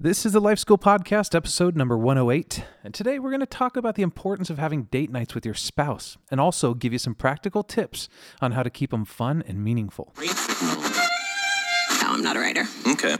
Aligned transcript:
This 0.00 0.24
is 0.24 0.32
the 0.32 0.40
Life 0.40 0.60
School 0.60 0.78
Podcast, 0.78 1.34
episode 1.34 1.74
number 1.74 1.98
108. 1.98 2.62
And 2.84 2.94
today 2.94 3.18
we're 3.18 3.30
going 3.30 3.40
to 3.40 3.46
talk 3.46 3.76
about 3.76 3.96
the 3.96 4.04
importance 4.04 4.48
of 4.48 4.56
having 4.56 4.84
date 4.84 5.10
nights 5.10 5.34
with 5.34 5.44
your 5.44 5.56
spouse 5.56 6.16
and 6.30 6.40
also 6.40 6.72
give 6.72 6.92
you 6.92 7.00
some 7.00 7.16
practical 7.16 7.64
tips 7.64 8.08
on 8.40 8.52
how 8.52 8.62
to 8.62 8.70
keep 8.70 8.92
them 8.92 9.04
fun 9.04 9.42
and 9.48 9.64
meaningful. 9.64 10.14
No, 10.16 10.30
I'm 12.02 12.22
not 12.22 12.36
a 12.36 12.38
writer. 12.38 12.68
Okay. 12.86 13.16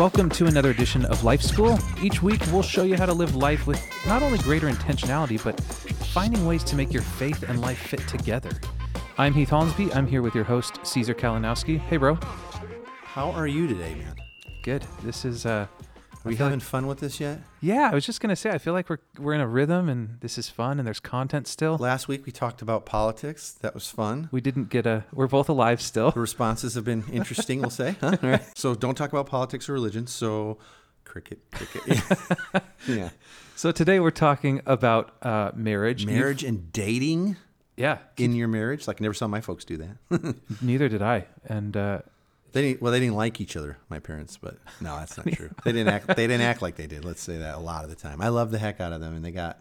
Welcome 0.00 0.30
to 0.30 0.46
another 0.46 0.70
edition 0.70 1.04
of 1.04 1.24
Life 1.24 1.42
School. 1.42 1.78
Each 2.02 2.22
week 2.22 2.40
we'll 2.50 2.62
show 2.62 2.84
you 2.84 2.96
how 2.96 3.04
to 3.04 3.12
live 3.12 3.36
life 3.36 3.66
with 3.66 3.78
not 4.06 4.22
only 4.22 4.38
greater 4.38 4.66
intentionality, 4.66 5.44
but 5.44 5.60
finding 5.60 6.46
ways 6.46 6.64
to 6.64 6.74
make 6.74 6.90
your 6.90 7.02
faith 7.02 7.42
and 7.46 7.60
life 7.60 7.76
fit 7.76 8.08
together. 8.08 8.50
I'm 9.18 9.34
Heath 9.34 9.50
Holmesby. 9.50 9.94
I'm 9.94 10.06
here 10.06 10.22
with 10.22 10.34
your 10.34 10.44
host, 10.44 10.78
Caesar 10.86 11.12
Kalinowski. 11.12 11.78
Hey, 11.78 11.98
bro. 11.98 12.18
How 13.02 13.30
are 13.32 13.46
you 13.46 13.66
today, 13.66 13.94
man? 13.94 14.14
Good. 14.62 14.86
This 15.02 15.26
is, 15.26 15.44
uh, 15.44 15.66
Are 16.24 16.28
we 16.28 16.36
having 16.36 16.60
fun 16.60 16.86
with 16.86 17.00
this 17.00 17.18
yet? 17.18 17.40
yeah, 17.62 17.88
I 17.90 17.94
was 17.94 18.04
just 18.04 18.20
going 18.20 18.28
to 18.28 18.36
say, 18.36 18.50
I 18.50 18.58
feel 18.58 18.74
like 18.74 18.90
we're, 18.90 18.98
we're 19.18 19.32
in 19.32 19.40
a 19.40 19.46
rhythm 19.48 19.88
and 19.88 20.20
this 20.20 20.36
is 20.36 20.50
fun 20.50 20.78
and 20.78 20.86
there's 20.86 21.00
content 21.00 21.46
still. 21.46 21.78
Last 21.78 22.08
week 22.08 22.26
we 22.26 22.32
talked 22.32 22.60
about 22.60 22.84
politics. 22.84 23.52
That 23.52 23.72
was 23.72 23.88
fun. 23.88 24.28
We 24.30 24.42
didn't 24.42 24.68
get 24.68 24.84
a, 24.86 25.04
we're 25.12 25.28
both 25.28 25.48
alive 25.48 25.80
still. 25.80 26.10
The 26.10 26.20
responses 26.20 26.74
have 26.74 26.84
been 26.84 27.04
interesting, 27.10 27.60
we'll 27.60 27.70
say. 27.70 27.96
Huh? 28.00 28.16
Right. 28.22 28.42
So 28.54 28.74
don't 28.74 28.96
talk 28.96 29.10
about 29.10 29.26
politics 29.26 29.68
or 29.68 29.72
religion. 29.72 30.06
So 30.06 30.58
cricket, 31.04 31.38
cricket. 31.52 31.82
Yeah. 31.86 32.60
yeah. 32.86 33.08
So 33.56 33.72
today 33.72 33.98
we're 33.98 34.10
talking 34.10 34.60
about 34.66 35.14
uh, 35.22 35.52
marriage. 35.54 36.02
You've- 36.02 36.12
Marriage 36.12 36.44
and 36.44 36.70
dating 36.72 37.36
yeah. 37.76 37.98
in 38.18 38.34
your 38.34 38.48
marriage. 38.48 38.86
Like 38.86 39.00
I 39.00 39.04
never 39.04 39.14
saw 39.14 39.26
my 39.26 39.40
folks 39.40 39.64
do 39.64 39.78
that. 39.78 40.36
Neither 40.62 40.88
did 40.90 41.00
I. 41.02 41.26
And 41.46 41.76
uh, 41.76 42.00
they 42.52 42.62
didn't, 42.62 42.82
well, 42.82 42.92
they 42.92 43.00
didn't 43.00 43.16
like 43.16 43.40
each 43.40 43.56
other, 43.56 43.78
my 43.88 43.98
parents, 43.98 44.36
but 44.36 44.56
no, 44.80 44.96
that's 44.96 45.16
not 45.16 45.26
true. 45.32 45.50
They 45.64 45.72
didn't 45.72 45.88
act. 45.88 46.06
They 46.08 46.26
didn't 46.26 46.42
act 46.42 46.62
like 46.62 46.76
they 46.76 46.86
did. 46.86 47.04
Let's 47.04 47.22
say 47.22 47.38
that 47.38 47.54
a 47.56 47.60
lot 47.60 47.84
of 47.84 47.90
the 47.90 47.96
time. 47.96 48.20
I 48.20 48.28
love 48.28 48.50
the 48.50 48.58
heck 48.58 48.80
out 48.80 48.92
of 48.92 49.00
them, 49.00 49.14
and 49.14 49.24
they 49.24 49.30
got, 49.30 49.58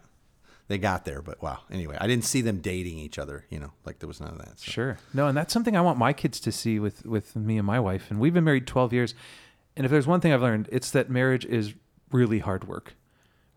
they 0.68 0.78
got 0.78 1.06
there. 1.06 1.22
But 1.22 1.42
wow. 1.42 1.60
Anyway, 1.72 1.98
I 2.00 2.08
didn't 2.08 2.26
see 2.26 2.42
them 2.42 2.60
dating 2.60 2.98
each 2.98 3.20
other. 3.20 3.46
You 3.50 3.60
know, 3.60 3.72
like 3.86 4.00
there 4.00 4.08
was 4.08 4.20
none 4.20 4.32
of 4.32 4.38
that. 4.40 4.60
So. 4.60 4.72
Sure. 4.72 4.98
No, 5.14 5.28
and 5.28 5.38
that's 5.38 5.54
something 5.54 5.76
I 5.76 5.82
want 5.82 5.98
my 5.98 6.14
kids 6.14 6.40
to 6.42 6.52
see 6.52 6.80
with 6.80 7.06
with 7.06 7.36
me 7.36 7.58
and 7.58 7.68
my 7.68 7.80
wife. 7.80 8.10
And 8.10 8.20
we've 8.20 8.34
been 8.34 8.44
married 8.44 8.68
12 8.68 8.94
years. 8.94 9.16
And 9.76 9.86
if 9.86 9.92
there's 9.92 10.08
one 10.08 10.20
thing 10.20 10.34
I've 10.34 10.42
learned, 10.42 10.68
it's 10.72 10.92
that 10.92 11.10
marriage 11.10 11.46
is 11.46 11.74
really 12.12 12.40
hard 12.40 12.68
work. 12.68 12.96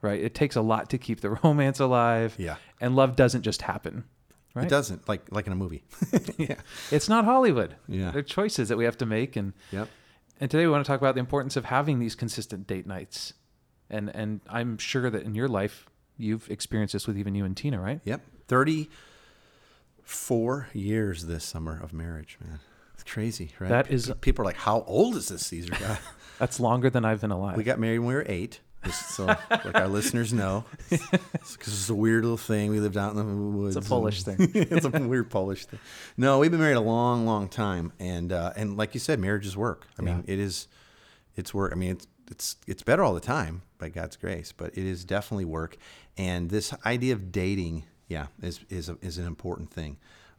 Right? 0.00 0.20
It 0.20 0.34
takes 0.34 0.56
a 0.56 0.62
lot 0.62 0.90
to 0.90 0.98
keep 0.98 1.20
the 1.20 1.30
romance 1.44 1.78
alive. 1.80 2.34
Yeah. 2.38 2.56
And 2.80 2.96
love 2.96 3.16
doesn't 3.16 3.42
just 3.42 3.62
happen. 3.62 4.04
Right? 4.54 4.66
It 4.66 4.70
doesn't 4.70 5.08
like 5.08 5.22
like 5.30 5.46
in 5.46 5.52
a 5.52 5.56
movie. 5.56 5.82
yeah. 6.38 6.56
It's 6.90 7.08
not 7.08 7.24
Hollywood. 7.24 7.76
Yeah. 7.88 8.10
There 8.10 8.20
are 8.20 8.22
choices 8.22 8.68
that 8.68 8.76
we 8.76 8.84
have 8.84 8.98
to 8.98 9.06
make 9.06 9.34
and 9.36 9.52
Yep. 9.70 9.88
and 10.40 10.50
today 10.50 10.66
we 10.66 10.72
want 10.72 10.84
to 10.84 10.88
talk 10.90 11.00
about 11.00 11.14
the 11.14 11.20
importance 11.20 11.56
of 11.56 11.64
having 11.66 11.98
these 12.00 12.14
consistent 12.14 12.66
date 12.66 12.86
nights. 12.86 13.32
And 13.88 14.10
and 14.14 14.40
I'm 14.48 14.76
sure 14.78 15.08
that 15.10 15.22
in 15.22 15.34
your 15.34 15.48
life 15.48 15.86
you've 16.18 16.50
experienced 16.50 16.92
this 16.92 17.06
with 17.06 17.16
even 17.18 17.34
you 17.34 17.44
and 17.46 17.56
Tina, 17.56 17.80
right? 17.80 18.00
Yep. 18.04 18.20
34 18.48 20.68
years 20.74 21.26
this 21.26 21.44
summer 21.44 21.80
of 21.82 21.92
marriage, 21.92 22.38
man. 22.44 22.60
It's 22.94 23.04
crazy, 23.04 23.52
right? 23.58 23.68
That 23.70 23.90
is- 23.90 24.12
People 24.20 24.42
are 24.42 24.46
like, 24.46 24.56
how 24.56 24.82
old 24.86 25.16
is 25.16 25.28
this 25.28 25.46
Caesar 25.46 25.72
guy? 25.72 25.98
That's 26.38 26.60
longer 26.60 26.90
than 26.90 27.04
I've 27.04 27.20
been 27.20 27.30
alive. 27.30 27.56
we 27.56 27.64
got 27.64 27.78
married 27.78 27.98
when 28.00 28.08
we 28.08 28.14
were 28.14 28.24
eight. 28.28 28.60
Just 28.84 29.10
So, 29.10 29.26
like 29.26 29.74
our 29.74 29.88
listeners 29.88 30.32
know, 30.32 30.64
because 30.90 31.68
it's 31.68 31.88
a 31.88 31.94
weird 31.94 32.24
little 32.24 32.36
thing. 32.36 32.70
We 32.70 32.80
lived 32.80 32.96
out 32.96 33.12
in 33.14 33.16
the 33.16 33.24
woods. 33.24 33.76
it's 33.76 33.86
a 33.86 33.88
Polish 33.88 34.26
and- 34.26 34.38
thing. 34.38 34.50
it's 34.70 34.84
a 34.84 34.90
weird 34.90 35.30
Polish 35.30 35.66
thing. 35.66 35.78
No, 36.16 36.38
we've 36.40 36.50
been 36.50 36.60
married 36.60 36.76
a 36.76 36.80
long, 36.80 37.24
long 37.26 37.48
time, 37.48 37.92
and 38.00 38.32
uh, 38.32 38.52
and 38.56 38.76
like 38.76 38.94
you 38.94 39.00
said, 39.00 39.18
marriage 39.20 39.46
is 39.46 39.56
work. 39.56 39.86
I 39.98 40.02
mean, 40.02 40.24
it 40.26 40.38
is, 40.38 40.66
it's 41.36 41.54
work. 41.54 41.72
I 41.72 41.76
mean, 41.76 41.92
it's 41.92 42.06
it's 42.30 42.56
it's 42.66 42.82
better 42.82 43.02
all 43.04 43.14
the 43.14 43.20
time 43.20 43.62
by 43.78 43.88
God's 43.88 44.16
grace, 44.16 44.52
but 44.52 44.68
it 44.76 44.84
is 44.84 45.04
definitely 45.04 45.44
work. 45.44 45.76
And 46.18 46.50
this 46.50 46.74
idea 46.84 47.12
of 47.14 47.30
dating, 47.32 47.84
yeah, 48.08 48.26
is 48.42 48.60
is 48.68 48.88
a, 48.88 48.96
is 49.00 49.16
an 49.18 49.26
important 49.26 49.70
thing. 49.72 49.96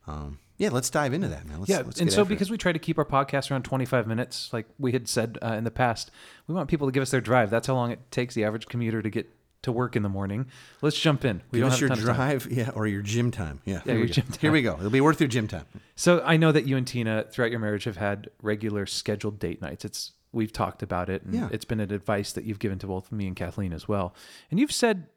Um, 0.08 0.40
yeah, 0.58 0.70
let's 0.70 0.90
dive 0.90 1.14
into 1.14 1.28
that, 1.30 1.46
man. 1.48 1.60
Let's, 1.60 1.70
Yeah, 1.70 1.82
let's 1.86 2.00
and 2.00 2.12
so 2.12 2.22
after 2.22 2.32
it. 2.34 2.36
because 2.36 2.52
we 2.52 2.58
try 2.58 2.72
to 2.72 2.80
keep 2.80 2.98
our 2.98 3.06
podcast 3.06 3.50
around 3.52 3.64
25 3.64 4.06
minutes, 4.08 4.52
like 4.54 4.66
we 4.78 4.92
had 4.92 5.08
said 5.08 5.38
uh, 5.42 5.54
in 5.54 5.64
the 5.64 5.72
past, 5.72 6.12
we 6.48 6.54
want 6.56 6.70
people 6.70 6.88
to 6.88 6.92
give 6.92 7.02
us 7.02 7.12
their 7.12 7.22
drive. 7.22 7.50
That's 7.50 7.68
how 7.68 7.74
long 7.74 7.92
it 7.92 8.00
takes 8.12 8.36
the 8.36 8.44
average 8.44 8.68
commuter 8.68 9.02
to 9.02 9.10
get 9.10 9.30
to 9.64 9.72
work 9.72 9.96
in 9.96 10.04
the 10.04 10.10
morning. 10.10 10.46
Let's 10.82 11.00
jump 11.00 11.24
in. 11.24 11.42
We 11.52 11.60
Give 11.60 11.64
don't 11.64 11.74
us 11.74 11.80
have 11.80 11.82
your 11.82 11.88
a 11.88 11.90
ton 11.90 12.00
of 12.00 12.06
time. 12.18 12.30
drive, 12.40 12.52
yeah, 12.52 12.70
or 12.76 12.86
your 12.86 13.02
gym 13.02 13.32
time. 13.32 13.62
Yeah, 13.66 13.82
here 13.84 13.94
your 13.94 14.02
we 14.02 14.08
go. 14.08 14.14
gym 14.14 14.26
Here 14.42 14.52
we 14.52 14.62
go. 14.62 14.74
It'll 14.76 14.90
be 14.90 15.02
worth 15.02 15.22
your 15.22 15.30
gym 15.30 15.48
time. 15.48 15.66
So 15.96 16.22
I 16.26 16.36
know 16.38 16.52
that 16.52 16.68
you 16.68 16.76
and 16.78 16.86
Tina 16.86 17.26
throughout 17.32 17.50
your 17.52 17.62
marriage 17.62 17.86
have 17.86 17.98
had 17.98 18.30
regular 18.42 18.86
scheduled 18.86 19.40
date 19.40 19.62
nights. 19.62 19.86
It's 19.86 20.12
we've 20.34 20.52
talked 20.52 20.84
about 20.84 21.10
it, 21.10 21.24
and 21.24 21.34
Yeah. 21.34 21.48
it's 21.52 21.64
been 21.66 21.80
an 21.80 21.94
advice 21.94 22.34
that 22.34 22.44
you've 22.44 22.60
given 22.60 22.78
to 22.80 22.88
both 22.88 23.12
me 23.12 23.26
and 23.26 23.36
Kathleen 23.36 23.72
as 23.72 23.88
well. 23.88 24.14
And 24.52 24.60
you've 24.60 24.72
said 24.72 25.08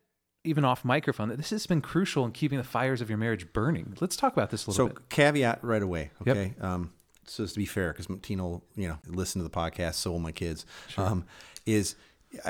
even 0.47 0.65
off 0.65 0.85
microphone 0.85 1.29
that 1.29 1.37
this 1.37 1.51
has 1.51 1.67
been 1.67 1.81
crucial 1.81 2.25
in 2.25 2.33
keeping 2.33 2.59
the 2.59 2.65
fires 2.65 3.01
of 3.01 3.09
your 3.11 3.19
marriage 3.19 3.53
burning. 3.53 3.97
Let's 4.01 4.17
talk 4.17 4.33
about 4.33 4.51
this 4.51 4.67
a 4.67 4.71
little 4.71 4.87
So 4.87 4.89
bit. 4.95 4.99
So, 4.99 5.05
caveat 5.11 5.63
right 5.63 5.83
away, 5.83 6.11
Yep. 6.25 6.37
okay? 6.37 6.55
Um, 6.61 6.93
so 7.27 7.43
as 7.45 7.53
to 7.55 7.59
be 7.59 7.67
fair, 7.67 7.93
because 7.93 8.07
Tina 8.23 8.45
will, 8.45 8.65
you 8.77 8.87
know, 8.89 8.99
listen 9.09 9.41
to 9.43 9.49
the 9.49 9.51
podcast, 9.55 9.95
so 9.95 10.13
will 10.13 10.19
my 10.21 10.33
kids. 10.33 10.65
Um, 10.97 11.25
is 11.67 11.97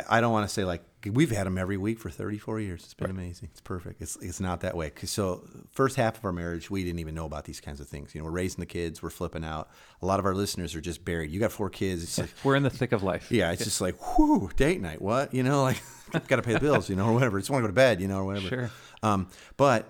I, 0.08 0.20
don't 0.20 0.32
want 0.32 0.48
to 0.48 0.52
say 0.52 0.64
like 0.64 0.82
we've 1.10 1.30
had 1.30 1.47
them 1.47 1.58
every 1.58 1.76
week 1.76 1.98
for 1.98 2.10
34 2.10 2.60
years. 2.60 2.84
It's 2.84 2.94
been 2.94 3.10
amazing. 3.10 3.48
It's 3.52 3.60
perfect. 3.60 4.00
It's 4.02 4.16
it's 4.16 4.41
not 4.41 4.60
that 4.60 4.76
way. 4.76 4.92
So 5.04 5.47
first 5.72 5.97
half 5.97 6.19
of 6.19 6.24
our 6.24 6.32
marriage, 6.32 6.70
we 6.70 6.84
didn't 6.84 6.98
even 6.98 7.14
know 7.14 7.26
about 7.26 7.44
these 7.44 7.60
kinds 7.60 7.80
of 7.80 7.88
things. 7.88 8.14
You 8.14 8.20
know, 8.20 8.25
we're 8.26 8.32
raising 8.32 8.60
the 8.60 8.66
kids, 8.66 9.02
we're 9.02 9.10
flipping 9.10 9.44
out. 9.44 9.69
A 10.02 10.06
lot 10.06 10.19
of 10.19 10.26
our 10.26 10.34
listeners 10.34 10.75
are 10.75 10.80
just 10.80 11.04
buried. 11.04 11.30
You 11.30 11.41
got 11.41 11.52
four 11.52 11.70
kids. 11.70 12.02
It's 12.02 12.19
like, 12.19 12.30
We're 12.44 12.56
in 12.56 12.62
the 12.62 12.70
thick 12.70 12.92
of 12.92 13.02
life. 13.02 13.30
yeah, 13.30 13.52
it's 13.52 13.64
just 13.64 13.80
like, 13.80 14.19
whoo, 14.19 14.50
date 14.56 14.80
night. 14.80 15.00
What? 15.00 15.32
You 15.32 15.42
know, 15.42 15.62
like, 16.12 16.28
got 16.28 16.36
to 16.36 16.42
pay 16.42 16.54
the 16.54 16.60
bills, 16.60 16.88
you 16.88 16.96
know, 16.96 17.06
or 17.06 17.12
whatever. 17.12 17.38
Just 17.38 17.50
want 17.50 17.62
to 17.62 17.66
go 17.66 17.69
to 17.69 17.75
bed, 17.75 18.00
you 18.00 18.08
know, 18.08 18.19
or 18.19 18.25
whatever. 18.25 18.48
Sure. 18.48 18.70
Um, 19.02 19.28
but 19.56 19.88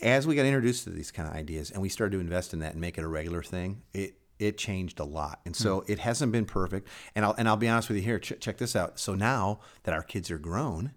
as 0.00 0.26
we 0.26 0.34
got 0.34 0.44
introduced 0.44 0.84
to 0.84 0.90
these 0.90 1.10
kind 1.10 1.28
of 1.28 1.34
ideas 1.34 1.70
and 1.70 1.80
we 1.80 1.88
started 1.88 2.12
to 2.12 2.20
invest 2.20 2.52
in 2.52 2.60
that 2.60 2.72
and 2.72 2.80
make 2.80 2.98
it 2.98 3.04
a 3.04 3.08
regular 3.08 3.42
thing, 3.42 3.82
it 3.92 4.14
it 4.42 4.58
changed 4.58 4.98
a 5.00 5.04
lot. 5.04 5.40
And 5.44 5.56
hmm. 5.56 5.62
so 5.62 5.84
it 5.86 6.00
hasn't 6.00 6.32
been 6.32 6.46
perfect. 6.46 6.88
And 7.14 7.24
I'll 7.24 7.34
and 7.38 7.48
I'll 7.48 7.56
be 7.56 7.68
honest 7.68 7.88
with 7.88 7.96
you 7.96 8.02
here. 8.02 8.18
Ch- 8.18 8.40
check 8.40 8.58
this 8.58 8.74
out. 8.74 8.98
So 8.98 9.14
now 9.14 9.60
that 9.84 9.94
our 9.94 10.02
kids 10.02 10.30
are 10.30 10.38
grown, 10.38 10.92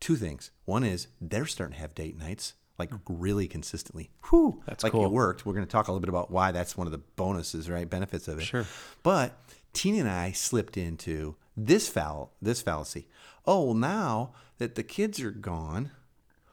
two 0.00 0.16
things. 0.16 0.50
One 0.64 0.84
is 0.84 1.08
they're 1.20 1.46
starting 1.46 1.74
to 1.74 1.80
have 1.80 1.94
date 1.94 2.18
nights 2.18 2.54
like 2.78 2.90
hmm. 2.90 2.96
really 3.08 3.48
consistently. 3.48 4.10
Whew, 4.30 4.62
That's 4.66 4.84
like 4.84 4.92
cool. 4.92 5.06
it 5.06 5.12
worked. 5.12 5.46
We're 5.46 5.54
going 5.54 5.66
to 5.66 5.70
talk 5.70 5.88
a 5.88 5.92
little 5.92 6.00
bit 6.00 6.08
about 6.08 6.30
why 6.30 6.52
that's 6.52 6.76
one 6.76 6.86
of 6.86 6.92
the 6.92 7.02
bonuses, 7.16 7.70
right? 7.70 7.88
Benefits 7.88 8.28
of 8.28 8.38
it. 8.38 8.44
Sure. 8.44 8.66
But 9.02 9.38
Tina 9.72 10.00
and 10.00 10.08
I 10.08 10.32
slipped 10.32 10.76
into 10.76 11.36
this 11.56 11.88
foul 11.88 12.32
this 12.42 12.62
fallacy. 12.62 13.08
Oh, 13.46 13.66
well, 13.66 13.74
now 13.74 14.32
that 14.58 14.74
the 14.74 14.82
kids 14.82 15.20
are 15.20 15.30
gone, 15.30 15.90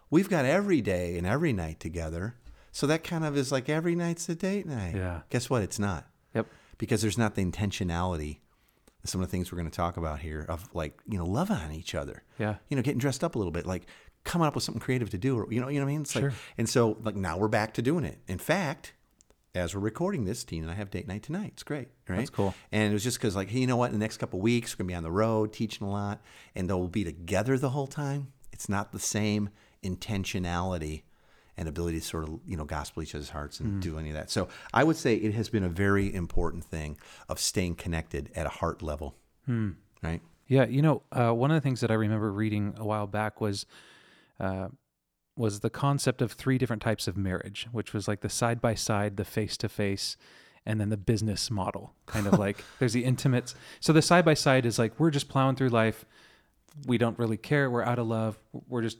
we've 0.09 0.29
got 0.29 0.45
every 0.45 0.81
day 0.81 1.17
and 1.17 1.25
every 1.25 1.53
night 1.53 1.79
together. 1.79 2.35
So 2.73 2.85
that 2.87 3.03
kind 3.05 3.23
of 3.23 3.37
is 3.37 3.51
like 3.51 3.69
every 3.69 3.95
night's 3.95 4.27
a 4.27 4.35
date 4.35 4.65
night. 4.65 4.95
Yeah. 4.95 5.21
Guess 5.29 5.49
what? 5.49 5.61
It's 5.61 5.79
not 5.79 6.07
Yep. 6.35 6.47
because 6.77 7.01
there's 7.01 7.17
not 7.17 7.35
the 7.35 7.45
intentionality. 7.45 8.39
Some 9.05 9.21
of 9.21 9.27
the 9.27 9.31
things 9.31 9.51
we're 9.51 9.57
going 9.59 9.69
to 9.69 9.75
talk 9.75 9.95
about 9.95 10.19
here 10.19 10.45
of 10.49 10.67
like 10.73 10.99
you 11.07 11.17
know 11.17 11.25
love 11.25 11.49
on 11.51 11.71
each 11.71 11.93
other. 11.95 12.23
Yeah. 12.39 12.55
You 12.69 12.75
know, 12.75 12.81
getting 12.83 12.99
dressed 12.99 13.23
up 13.23 13.35
a 13.35 13.37
little 13.37 13.51
bit, 13.51 13.65
like 13.65 13.83
coming 14.23 14.47
up 14.47 14.55
with 14.55 14.63
something 14.63 14.81
creative 14.81 15.09
to 15.11 15.17
do, 15.17 15.37
or 15.37 15.51
you 15.53 15.61
know, 15.61 15.67
you 15.69 15.79
know 15.79 15.85
what 15.85 15.91
I 15.91 15.93
mean. 15.93 16.01
It's 16.01 16.15
like, 16.15 16.23
Sure. 16.23 16.33
and 16.57 16.67
so 16.67 16.97
like 17.03 17.15
now 17.15 17.37
we're 17.37 17.47
back 17.47 17.73
to 17.75 17.81
doing 17.81 18.05
it. 18.05 18.19
In 18.27 18.37
fact, 18.39 18.93
as 19.53 19.75
we're 19.75 19.81
recording 19.81 20.25
this, 20.25 20.43
Tina 20.43 20.63
and 20.63 20.71
I 20.71 20.75
have 20.75 20.89
date 20.89 21.07
night 21.07 21.21
tonight. 21.21 21.51
It's 21.53 21.61
great, 21.63 21.89
right? 22.09 22.17
That's 22.17 22.31
cool. 22.31 22.55
And 22.71 22.89
it 22.89 22.93
was 22.93 23.03
just 23.03 23.19
because 23.19 23.35
like, 23.35 23.49
hey, 23.49 23.59
you 23.59 23.67
know 23.67 23.77
what? 23.77 23.87
In 23.87 23.93
the 23.93 23.99
next 24.03 24.17
couple 24.17 24.39
of 24.39 24.43
weeks, 24.43 24.73
we're 24.73 24.83
gonna 24.83 24.87
be 24.93 24.95
on 24.95 25.03
the 25.03 25.11
road 25.11 25.53
teaching 25.53 25.85
a 25.85 25.91
lot, 25.91 26.23
and 26.55 26.67
they'll 26.67 26.87
be 26.87 27.03
together 27.03 27.55
the 27.59 27.69
whole 27.69 27.85
time. 27.87 28.33
It's 28.51 28.67
not 28.67 28.93
the 28.93 28.99
same 28.99 29.49
intentionality 29.83 31.03
and 31.57 31.67
ability 31.67 31.99
to 31.99 32.05
sort 32.05 32.23
of 32.23 32.39
you 32.47 32.57
know 32.57 32.65
gospel 32.65 33.03
each 33.03 33.13
other's 33.15 33.29
hearts 33.29 33.59
and 33.59 33.81
do 33.81 33.97
any 33.99 34.09
of 34.09 34.15
that. 34.15 34.29
So 34.31 34.47
I 34.73 34.83
would 34.83 34.97
say 34.97 35.15
it 35.15 35.33
has 35.33 35.49
been 35.49 35.63
a 35.63 35.69
very 35.69 36.13
important 36.13 36.63
thing 36.63 36.97
of 37.29 37.39
staying 37.39 37.75
connected 37.75 38.31
at 38.35 38.45
a 38.45 38.49
heart 38.49 38.81
level, 38.81 39.15
right? 40.01 40.21
Yeah, 40.47 40.65
you 40.65 40.81
know, 40.81 41.03
uh, 41.11 41.31
one 41.31 41.51
of 41.51 41.55
the 41.55 41.61
things 41.61 41.81
that 41.81 41.91
I 41.91 41.95
remember 41.95 42.31
reading 42.31 42.73
a 42.77 42.85
while 42.85 43.07
back 43.07 43.39
was 43.39 43.65
uh, 44.39 44.67
was 45.35 45.61
the 45.61 45.69
concept 45.69 46.21
of 46.21 46.31
three 46.33 46.57
different 46.57 46.81
types 46.81 47.07
of 47.07 47.17
marriage, 47.17 47.67
which 47.71 47.93
was 47.93 48.07
like 48.07 48.21
the 48.21 48.29
side 48.29 48.61
by 48.61 48.75
side, 48.75 49.17
the 49.17 49.25
face 49.25 49.57
to 49.57 49.69
face, 49.69 50.17
and 50.65 50.79
then 50.79 50.89
the 50.89 50.97
business 50.97 51.49
model. 51.49 51.93
Kind 52.05 52.27
of 52.27 52.37
like 52.45 52.63
there's 52.79 52.93
the 52.93 53.05
intimates. 53.05 53.55
So 53.79 53.93
the 53.93 54.01
side 54.01 54.25
by 54.25 54.33
side 54.33 54.65
is 54.65 54.77
like 54.77 54.99
we're 54.99 55.11
just 55.11 55.29
plowing 55.29 55.55
through 55.55 55.69
life. 55.69 56.05
We 56.87 56.97
don't 56.97 57.17
really 57.19 57.37
care. 57.37 57.69
We're 57.69 57.83
out 57.83 57.99
of 57.99 58.07
love. 58.07 58.37
We're 58.67 58.81
just 58.81 58.97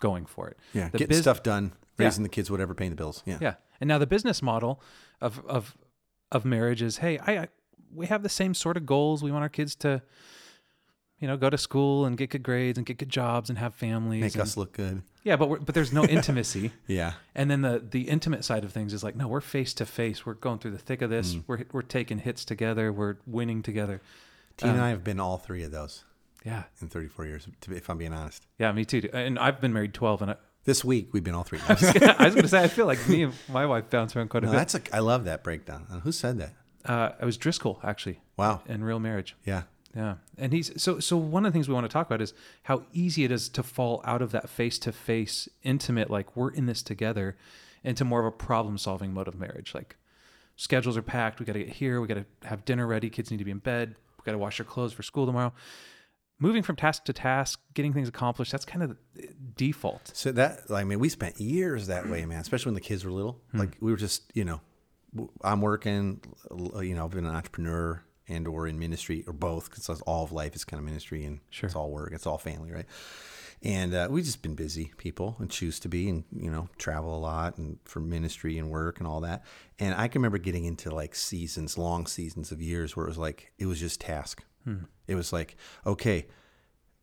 going 0.00 0.26
for 0.26 0.48
it. 0.48 0.56
Yeah, 0.72 0.88
The 0.90 0.98
getting 0.98 1.16
bus- 1.16 1.22
stuff 1.22 1.42
done, 1.42 1.72
Yeah. 1.98 2.06
raising 2.06 2.22
the 2.22 2.28
kids, 2.28 2.50
whatever, 2.50 2.74
paying 2.74 2.90
the 2.90 2.96
bills. 2.96 3.22
Yeah, 3.26 3.38
Yeah. 3.40 3.54
And 3.80 3.88
now 3.88 3.98
the 3.98 4.06
business 4.06 4.42
model 4.42 4.80
of 5.20 5.44
of 5.46 5.76
of 6.32 6.44
marriage 6.44 6.82
is, 6.82 6.98
hey, 6.98 7.18
I, 7.18 7.32
I 7.42 7.48
we 7.94 8.06
have 8.06 8.22
the 8.22 8.28
same 8.28 8.52
sort 8.54 8.76
of 8.76 8.84
goals. 8.86 9.22
We 9.22 9.30
want 9.30 9.42
our 9.42 9.48
kids 9.48 9.74
to 9.76 10.02
you 11.18 11.26
know, 11.26 11.38
go 11.38 11.48
to 11.48 11.56
school 11.56 12.04
and 12.04 12.18
get 12.18 12.28
good 12.28 12.42
grades 12.42 12.76
and 12.76 12.86
get 12.86 12.98
good 12.98 13.08
jobs 13.08 13.48
and 13.48 13.58
have 13.58 13.74
families. 13.74 14.20
Make 14.20 14.34
and- 14.34 14.42
us 14.42 14.54
look 14.58 14.74
good. 14.74 15.00
yeah, 15.24 15.36
but 15.36 15.48
we're, 15.48 15.60
but 15.60 15.74
there's 15.74 15.90
no 15.92 16.04
intimacy. 16.18 16.72
Yeah. 16.86 17.14
And 17.34 17.50
then 17.50 17.62
the 17.62 17.82
the 17.90 18.02
intimate 18.02 18.44
side 18.44 18.64
of 18.64 18.72
things 18.72 18.92
is 18.92 19.02
like, 19.02 19.16
no, 19.16 19.26
we're 19.26 19.40
face 19.40 19.72
to 19.74 19.86
face. 19.86 20.26
We're 20.26 20.34
going 20.34 20.58
through 20.58 20.72
the 20.72 20.78
thick 20.78 21.00
of 21.00 21.08
Mm. 21.08 21.12
this. 21.14 21.36
We're 21.46 21.64
we're 21.72 21.80
taking 21.82 22.18
hits 22.18 22.44
together. 22.44 22.92
We're 22.92 23.16
winning 23.26 23.62
together. 23.62 24.02
Tina 24.58 24.72
Um, 24.72 24.76
and 24.78 24.84
I 24.86 24.90
have 24.90 25.04
been 25.04 25.18
all 25.20 25.38
three 25.38 25.62
of 25.62 25.70
those 25.70 26.04
Yeah, 26.46 26.62
in 26.80 26.88
34 26.88 27.26
years, 27.26 27.48
to 27.60 27.70
be, 27.70 27.76
if 27.76 27.90
I'm 27.90 27.98
being 27.98 28.12
honest. 28.12 28.46
yeah, 28.58 28.70
me 28.72 28.84
too. 28.84 29.08
And 29.12 29.36
I've 29.38 29.60
been 29.60 29.72
married 29.72 29.92
12, 29.94 30.22
and 30.22 30.30
I, 30.30 30.36
This 30.64 30.84
week 30.84 31.08
we've 31.12 31.24
been 31.24 31.34
all 31.34 31.42
three. 31.42 31.58
I 31.68 31.72
was 31.74 32.34
going 32.34 32.42
to 32.42 32.48
say 32.48 32.62
I 32.62 32.68
feel 32.68 32.86
like 32.86 33.06
me 33.08 33.24
and 33.24 33.34
my 33.48 33.66
wife 33.66 33.90
bounce 33.90 34.14
around 34.14 34.28
quite 34.28 34.44
a 34.44 34.46
no, 34.46 34.52
bit. 34.52 34.58
that's 34.58 34.74
a, 34.76 34.80
I 34.94 35.00
love 35.00 35.24
that 35.24 35.42
breakdown. 35.42 35.86
And 35.90 36.02
who 36.02 36.12
said 36.12 36.38
that? 36.38 36.52
Uh, 36.84 37.10
it 37.20 37.24
was 37.24 37.36
Driscoll 37.36 37.80
actually 37.82 38.20
Wow. 38.36 38.62
in 38.66 38.84
Real 38.84 39.00
Marriage. 39.00 39.34
Yeah. 39.44 39.64
Yeah, 39.96 40.16
and 40.36 40.52
he's 40.52 40.70
so 40.82 41.00
so. 41.00 41.16
One 41.16 41.46
of 41.46 41.52
the 41.52 41.56
things 41.56 41.68
we 41.68 41.74
want 41.74 41.84
to 41.86 41.92
talk 41.92 42.06
about 42.06 42.20
is 42.20 42.34
how 42.64 42.82
easy 42.92 43.24
it 43.24 43.30
is 43.30 43.48
to 43.48 43.62
fall 43.62 44.02
out 44.04 44.20
of 44.20 44.30
that 44.32 44.50
face 44.50 44.78
to 44.80 44.92
face, 44.92 45.48
intimate, 45.62 46.10
like 46.10 46.36
we're 46.36 46.50
in 46.50 46.66
this 46.66 46.82
together, 46.82 47.34
into 47.82 48.04
more 48.04 48.20
of 48.20 48.26
a 48.26 48.30
problem 48.30 48.76
solving 48.76 49.14
mode 49.14 49.26
of 49.26 49.36
marriage. 49.38 49.74
Like 49.74 49.96
schedules 50.54 50.98
are 50.98 51.02
packed. 51.02 51.40
We 51.40 51.46
got 51.46 51.54
to 51.54 51.60
get 51.60 51.70
here. 51.70 52.02
We 52.02 52.08
got 52.08 52.14
to 52.18 52.26
have 52.46 52.66
dinner 52.66 52.86
ready. 52.86 53.08
Kids 53.08 53.30
need 53.30 53.38
to 53.38 53.44
be 53.46 53.50
in 53.50 53.58
bed. 53.58 53.94
We 54.18 54.22
got 54.26 54.32
to 54.32 54.38
wash 54.38 54.58
their 54.58 54.66
clothes 54.66 54.92
for 54.92 55.02
school 55.02 55.24
tomorrow. 55.24 55.54
Moving 56.38 56.62
from 56.62 56.76
task 56.76 57.04
to 57.06 57.12
task, 57.12 57.60
getting 57.72 57.92
things 57.94 58.08
accomplished. 58.08 58.52
That's 58.52 58.66
kind 58.66 58.82
of 58.82 58.96
the 59.14 59.28
default. 59.56 60.10
So 60.14 60.32
that, 60.32 60.60
I 60.70 60.84
mean, 60.84 60.98
we 60.98 61.08
spent 61.08 61.40
years 61.40 61.86
that 61.86 62.08
way, 62.08 62.26
man, 62.26 62.40
especially 62.40 62.70
when 62.70 62.74
the 62.74 62.80
kids 62.82 63.04
were 63.04 63.10
little. 63.10 63.40
Hmm. 63.52 63.58
Like 63.60 63.76
we 63.80 63.90
were 63.90 63.96
just, 63.96 64.30
you 64.34 64.44
know, 64.44 64.60
I'm 65.42 65.62
working, 65.62 66.20
you 66.80 66.94
know, 66.94 67.04
I've 67.04 67.10
been 67.10 67.24
an 67.24 67.34
entrepreneur 67.34 68.02
and 68.28 68.46
or 68.46 68.66
in 68.66 68.78
ministry 68.78 69.24
or 69.26 69.32
both 69.32 69.70
because 69.70 69.88
all 70.02 70.24
of 70.24 70.32
life 70.32 70.54
is 70.54 70.64
kind 70.64 70.78
of 70.78 70.84
ministry 70.84 71.24
and 71.24 71.40
Sure. 71.50 71.68
it's 71.68 71.76
all 71.76 71.90
work. 71.90 72.12
It's 72.12 72.26
all 72.26 72.38
family, 72.38 72.70
right? 72.70 72.86
And 73.62 73.94
uh, 73.94 74.08
we've 74.10 74.24
just 74.24 74.42
been 74.42 74.54
busy 74.54 74.92
people 74.98 75.36
and 75.38 75.50
choose 75.50 75.80
to 75.80 75.88
be 75.88 76.10
and, 76.10 76.24
you 76.36 76.50
know, 76.50 76.68
travel 76.76 77.16
a 77.16 77.18
lot 77.18 77.56
and 77.56 77.78
for 77.84 78.00
ministry 78.00 78.58
and 78.58 78.68
work 78.68 78.98
and 78.98 79.06
all 79.06 79.20
that. 79.22 79.44
And 79.78 79.94
I 79.94 80.08
can 80.08 80.20
remember 80.20 80.38
getting 80.38 80.66
into 80.66 80.90
like 80.90 81.14
seasons, 81.14 81.78
long 81.78 82.06
seasons 82.06 82.52
of 82.52 82.60
years 82.60 82.94
where 82.94 83.06
it 83.06 83.08
was 83.08 83.16
like, 83.16 83.52
it 83.58 83.64
was 83.66 83.80
just 83.80 84.00
task. 84.02 84.44
It 85.06 85.14
was 85.14 85.32
like, 85.32 85.56
okay, 85.86 86.26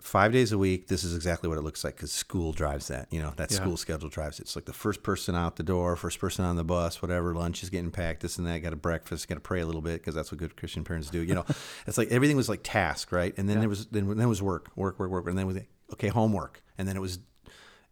five 0.01 0.33
days 0.33 0.51
a 0.51 0.57
week, 0.57 0.87
this 0.89 1.05
is 1.05 1.15
exactly 1.15 1.47
what 1.47 1.57
it 1.57 1.61
looks 1.61 1.83
like 1.85 1.95
because 1.95 2.11
school 2.11 2.51
drives 2.51 2.89
that. 2.89 3.07
You 3.11 3.21
know, 3.21 3.33
that 3.37 3.51
Yeah. 3.51 3.57
school 3.57 3.77
schedule 3.77 4.09
drives 4.09 4.39
it. 4.39 4.43
It's 4.43 4.55
like 4.57 4.65
the 4.65 4.73
first 4.73 5.01
person 5.03 5.33
out 5.35 5.55
the 5.55 5.63
door, 5.63 5.95
first 5.95 6.19
person 6.19 6.43
on 6.43 6.57
the 6.57 6.63
bus, 6.65 7.01
whatever. 7.01 7.33
Lunch 7.33 7.63
is 7.63 7.69
getting 7.69 7.91
packed, 7.91 8.21
this 8.21 8.37
and 8.37 8.45
that. 8.45 8.59
Got 8.59 8.73
a 8.73 8.75
breakfast, 8.75 9.29
got 9.29 9.35
to 9.35 9.39
pray 9.41 9.61
a 9.61 9.65
little 9.65 9.81
bit 9.81 10.01
because 10.01 10.13
that's 10.13 10.29
what 10.31 10.39
good 10.39 10.57
Christian 10.57 10.83
parents 10.83 11.09
do. 11.09 11.21
You 11.23 11.35
know, 11.35 11.45
it's 11.87 11.97
like 11.97 12.09
everything 12.11 12.35
was 12.35 12.49
like 12.49 12.59
task, 12.63 13.11
right? 13.13 13.33
And 13.37 13.47
then 13.47 13.59
there 13.61 13.69
was 13.69 13.85
then 13.87 14.07
then 14.09 14.19
it 14.19 14.25
was 14.27 14.41
work, 14.41 14.69
work, 14.75 14.99
work, 14.99 15.09
work, 15.09 15.25
and 15.27 15.37
then 15.37 15.47
was 15.47 15.57
okay 15.93 16.09
homework, 16.09 16.61
and 16.77 16.85
then 16.87 16.97
it 16.97 17.01
was 17.01 17.19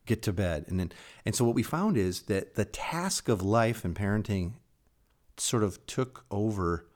get 0.05 0.21
to 0.23 0.33
bed, 0.33 0.65
and 0.67 0.77
then 0.79 0.91
and 1.25 1.33
so 1.33 1.45
what 1.45 1.55
we 1.55 1.63
found 1.63 1.95
is 1.95 2.23
that 2.23 2.55
the 2.55 2.65
task 2.65 3.29
of 3.29 3.41
life 3.41 3.85
and 3.85 3.95
parenting 3.95 4.53
sort 5.37 5.63
of 5.63 5.85
took 5.85 6.25
over 6.29 6.87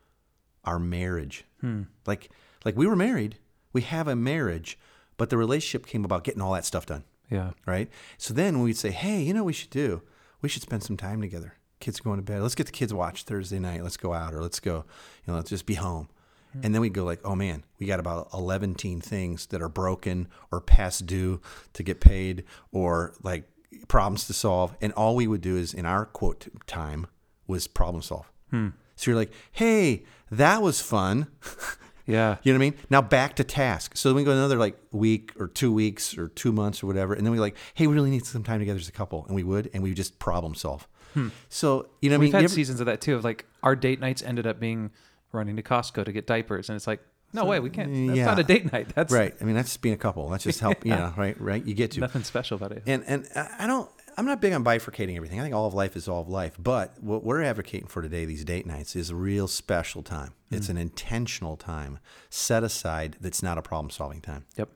our 0.65 0.79
marriage. 0.79 1.45
Hmm. 1.61 1.83
Like 2.05 2.29
like 2.65 2.75
we 2.75 2.87
were 2.87 2.95
married, 2.95 3.37
we 3.71 3.81
have 3.81 4.07
a 4.07 4.15
marriage, 4.15 4.77
but 5.17 5.29
the 5.29 5.37
relationship 5.37 5.85
came 5.85 6.03
about 6.03 6.23
getting 6.23 6.41
all 6.41 6.53
that 6.53 6.65
stuff 6.65 6.85
done, 6.85 7.03
Yeah, 7.29 7.51
right? 7.65 7.89
So 8.17 8.33
then 8.33 8.61
we'd 8.61 8.77
say, 8.77 8.91
hey, 8.91 9.21
you 9.21 9.33
know 9.33 9.43
what 9.43 9.47
we 9.47 9.53
should 9.53 9.69
do? 9.69 10.01
We 10.41 10.49
should 10.49 10.63
spend 10.63 10.83
some 10.83 10.97
time 10.97 11.21
together. 11.21 11.53
Kids 11.79 11.99
are 11.99 12.03
going 12.03 12.17
to 12.17 12.23
bed. 12.23 12.41
Let's 12.41 12.55
get 12.55 12.65
the 12.65 12.71
kids 12.71 12.93
watch 12.93 13.23
Thursday 13.23 13.59
night. 13.59 13.83
Let's 13.83 13.97
go 13.97 14.13
out 14.13 14.33
or 14.33 14.41
let's 14.41 14.59
go, 14.59 14.85
you 15.25 15.31
know, 15.31 15.35
let's 15.35 15.49
just 15.49 15.65
be 15.65 15.75
home. 15.75 16.09
Hmm. 16.53 16.61
And 16.63 16.73
then 16.73 16.81
we 16.81 16.89
go 16.89 17.03
like, 17.03 17.19
oh 17.23 17.35
man, 17.35 17.63
we 17.79 17.85
got 17.85 17.99
about 17.99 18.29
11 18.33 18.75
things 18.75 19.45
that 19.47 19.61
are 19.61 19.69
broken 19.69 20.27
or 20.51 20.61
past 20.61 21.05
due 21.05 21.41
to 21.73 21.83
get 21.83 22.01
paid 22.01 22.43
or 22.71 23.13
like 23.23 23.47
problems 23.87 24.25
to 24.27 24.33
solve. 24.33 24.75
And 24.81 24.93
all 24.93 25.15
we 25.15 25.27
would 25.27 25.41
do 25.41 25.57
is 25.57 25.73
in 25.73 25.85
our 25.85 26.05
quote 26.05 26.47
time 26.65 27.07
was 27.47 27.67
problem 27.67 28.01
solve. 28.01 28.31
Hmm. 28.49 28.69
So 28.95 29.11
you're 29.11 29.19
like, 29.19 29.31
hey, 29.51 30.05
that 30.31 30.61
was 30.61 30.81
fun. 30.81 31.27
yeah, 32.05 32.37
You 32.43 32.53
know 32.53 32.59
what 32.59 32.65
I 32.65 32.69
mean? 32.69 32.79
Now 32.89 33.01
back 33.01 33.35
to 33.37 33.43
task. 33.43 33.97
So 33.97 34.09
then 34.09 34.15
we 34.15 34.23
go 34.23 34.31
another 34.31 34.57
like 34.57 34.77
week 34.91 35.31
or 35.39 35.47
two 35.47 35.71
weeks 35.73 36.17
or 36.17 36.27
two 36.29 36.51
months 36.51 36.83
or 36.83 36.87
whatever, 36.87 37.13
and 37.13 37.25
then 37.25 37.31
we 37.31 37.39
like, 37.39 37.55
hey, 37.73 37.87
we 37.87 37.93
really 37.95 38.09
need 38.11 38.25
some 38.25 38.43
time 38.43 38.59
together 38.59 38.79
as 38.79 38.87
a 38.87 38.91
couple, 38.91 39.25
and 39.25 39.35
we 39.35 39.43
would, 39.43 39.69
and 39.73 39.81
we 39.83 39.89
would 39.89 39.97
just 39.97 40.19
problem 40.19 40.55
solve. 40.55 40.87
Hmm. 41.13 41.29
So 41.49 41.87
you 42.01 42.09
know, 42.09 42.15
what 42.15 42.17
I 42.17 42.19
We've 42.19 42.27
mean, 42.27 42.31
had 42.33 42.43
ever- 42.45 42.53
seasons 42.53 42.79
of 42.79 42.85
that 42.87 43.01
too. 43.01 43.15
Of 43.15 43.23
like 43.23 43.45
our 43.63 43.75
date 43.75 43.99
nights 43.99 44.21
ended 44.21 44.45
up 44.45 44.59
being 44.59 44.91
running 45.31 45.55
to 45.55 45.63
Costco 45.63 46.05
to 46.05 46.11
get 46.11 46.27
diapers, 46.27 46.69
and 46.69 46.75
it's 46.75 46.87
like, 46.87 47.01
no 47.33 47.45
way, 47.45 47.59
we 47.59 47.69
can't. 47.69 48.07
That's 48.07 48.17
yeah. 48.17 48.25
not 48.25 48.39
a 48.39 48.43
date 48.43 48.71
night. 48.71 48.93
That's 48.95 49.11
right? 49.11 49.33
I 49.41 49.43
mean, 49.43 49.55
that's 49.55 49.69
just 49.69 49.81
being 49.81 49.95
a 49.95 49.97
couple. 49.97 50.29
That's 50.29 50.43
just 50.43 50.59
help. 50.65 50.85
You 50.85 50.91
know, 50.91 51.13
right? 51.17 51.39
Right? 51.39 51.63
You 51.65 51.73
get 51.73 51.91
to. 51.91 51.99
nothing 52.01 52.23
special 52.23 52.55
about 52.55 52.71
it. 52.71 52.83
And 52.85 53.03
and 53.07 53.27
I 53.35 53.49
I 53.59 53.67
don't. 53.67 53.89
I'm 54.17 54.25
not 54.25 54.39
big 54.39 54.53
on 54.53 54.63
bifurcating 54.63 55.15
everything. 55.15 55.39
I 55.39 55.43
think 55.43 55.53
all 55.53 55.67
of 55.67 55.73
life 55.73 55.95
is 55.95 56.07
all 56.07 56.21
of 56.21 56.29
life. 56.29 56.55
But 56.57 57.01
what 57.01 57.23
we're 57.23 57.41
advocating 57.41 57.87
for 57.87 58.01
today, 58.01 58.25
these 58.25 58.45
date 58.45 58.65
nights, 58.65 58.95
is 58.95 59.09
a 59.09 59.15
real 59.15 59.47
special 59.47 60.03
time. 60.03 60.33
It's 60.51 60.69
an 60.69 60.77
mm. 60.77 60.81
intentional 60.81 61.57
time 61.57 61.99
set 62.29 62.63
aside. 62.63 63.17
That's 63.19 63.43
not 63.43 63.57
a 63.57 63.61
problem 63.61 63.89
solving 63.89 64.21
time. 64.21 64.45
Yep. 64.57 64.69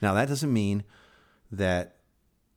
Now, 0.00 0.14
that 0.14 0.28
doesn't 0.28 0.52
mean 0.52 0.84
that 1.50 1.96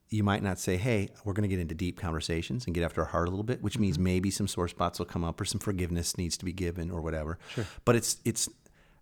you 0.09 0.23
might 0.23 0.43
not 0.43 0.59
say, 0.59 0.77
hey, 0.77 1.09
we're 1.25 1.33
going 1.33 1.49
to 1.49 1.53
get 1.53 1.59
into 1.59 1.75
deep 1.75 1.99
conversations 1.99 2.65
and 2.65 2.75
get 2.75 2.83
after 2.83 3.01
our 3.01 3.07
heart 3.07 3.27
a 3.27 3.31
little 3.31 3.43
bit, 3.43 3.61
which 3.61 3.79
means 3.79 3.95
mm-hmm. 3.95 4.05
maybe 4.05 4.31
some 4.31 4.47
sore 4.47 4.67
spots 4.67 4.99
will 4.99 5.05
come 5.05 5.23
up 5.23 5.41
or 5.41 5.45
some 5.45 5.59
forgiveness 5.59 6.17
needs 6.17 6.37
to 6.37 6.45
be 6.45 6.53
given 6.53 6.91
or 6.91 7.01
whatever. 7.01 7.39
Sure. 7.53 7.65
But 7.83 7.95
it's, 7.95 8.17
it's, 8.23 8.47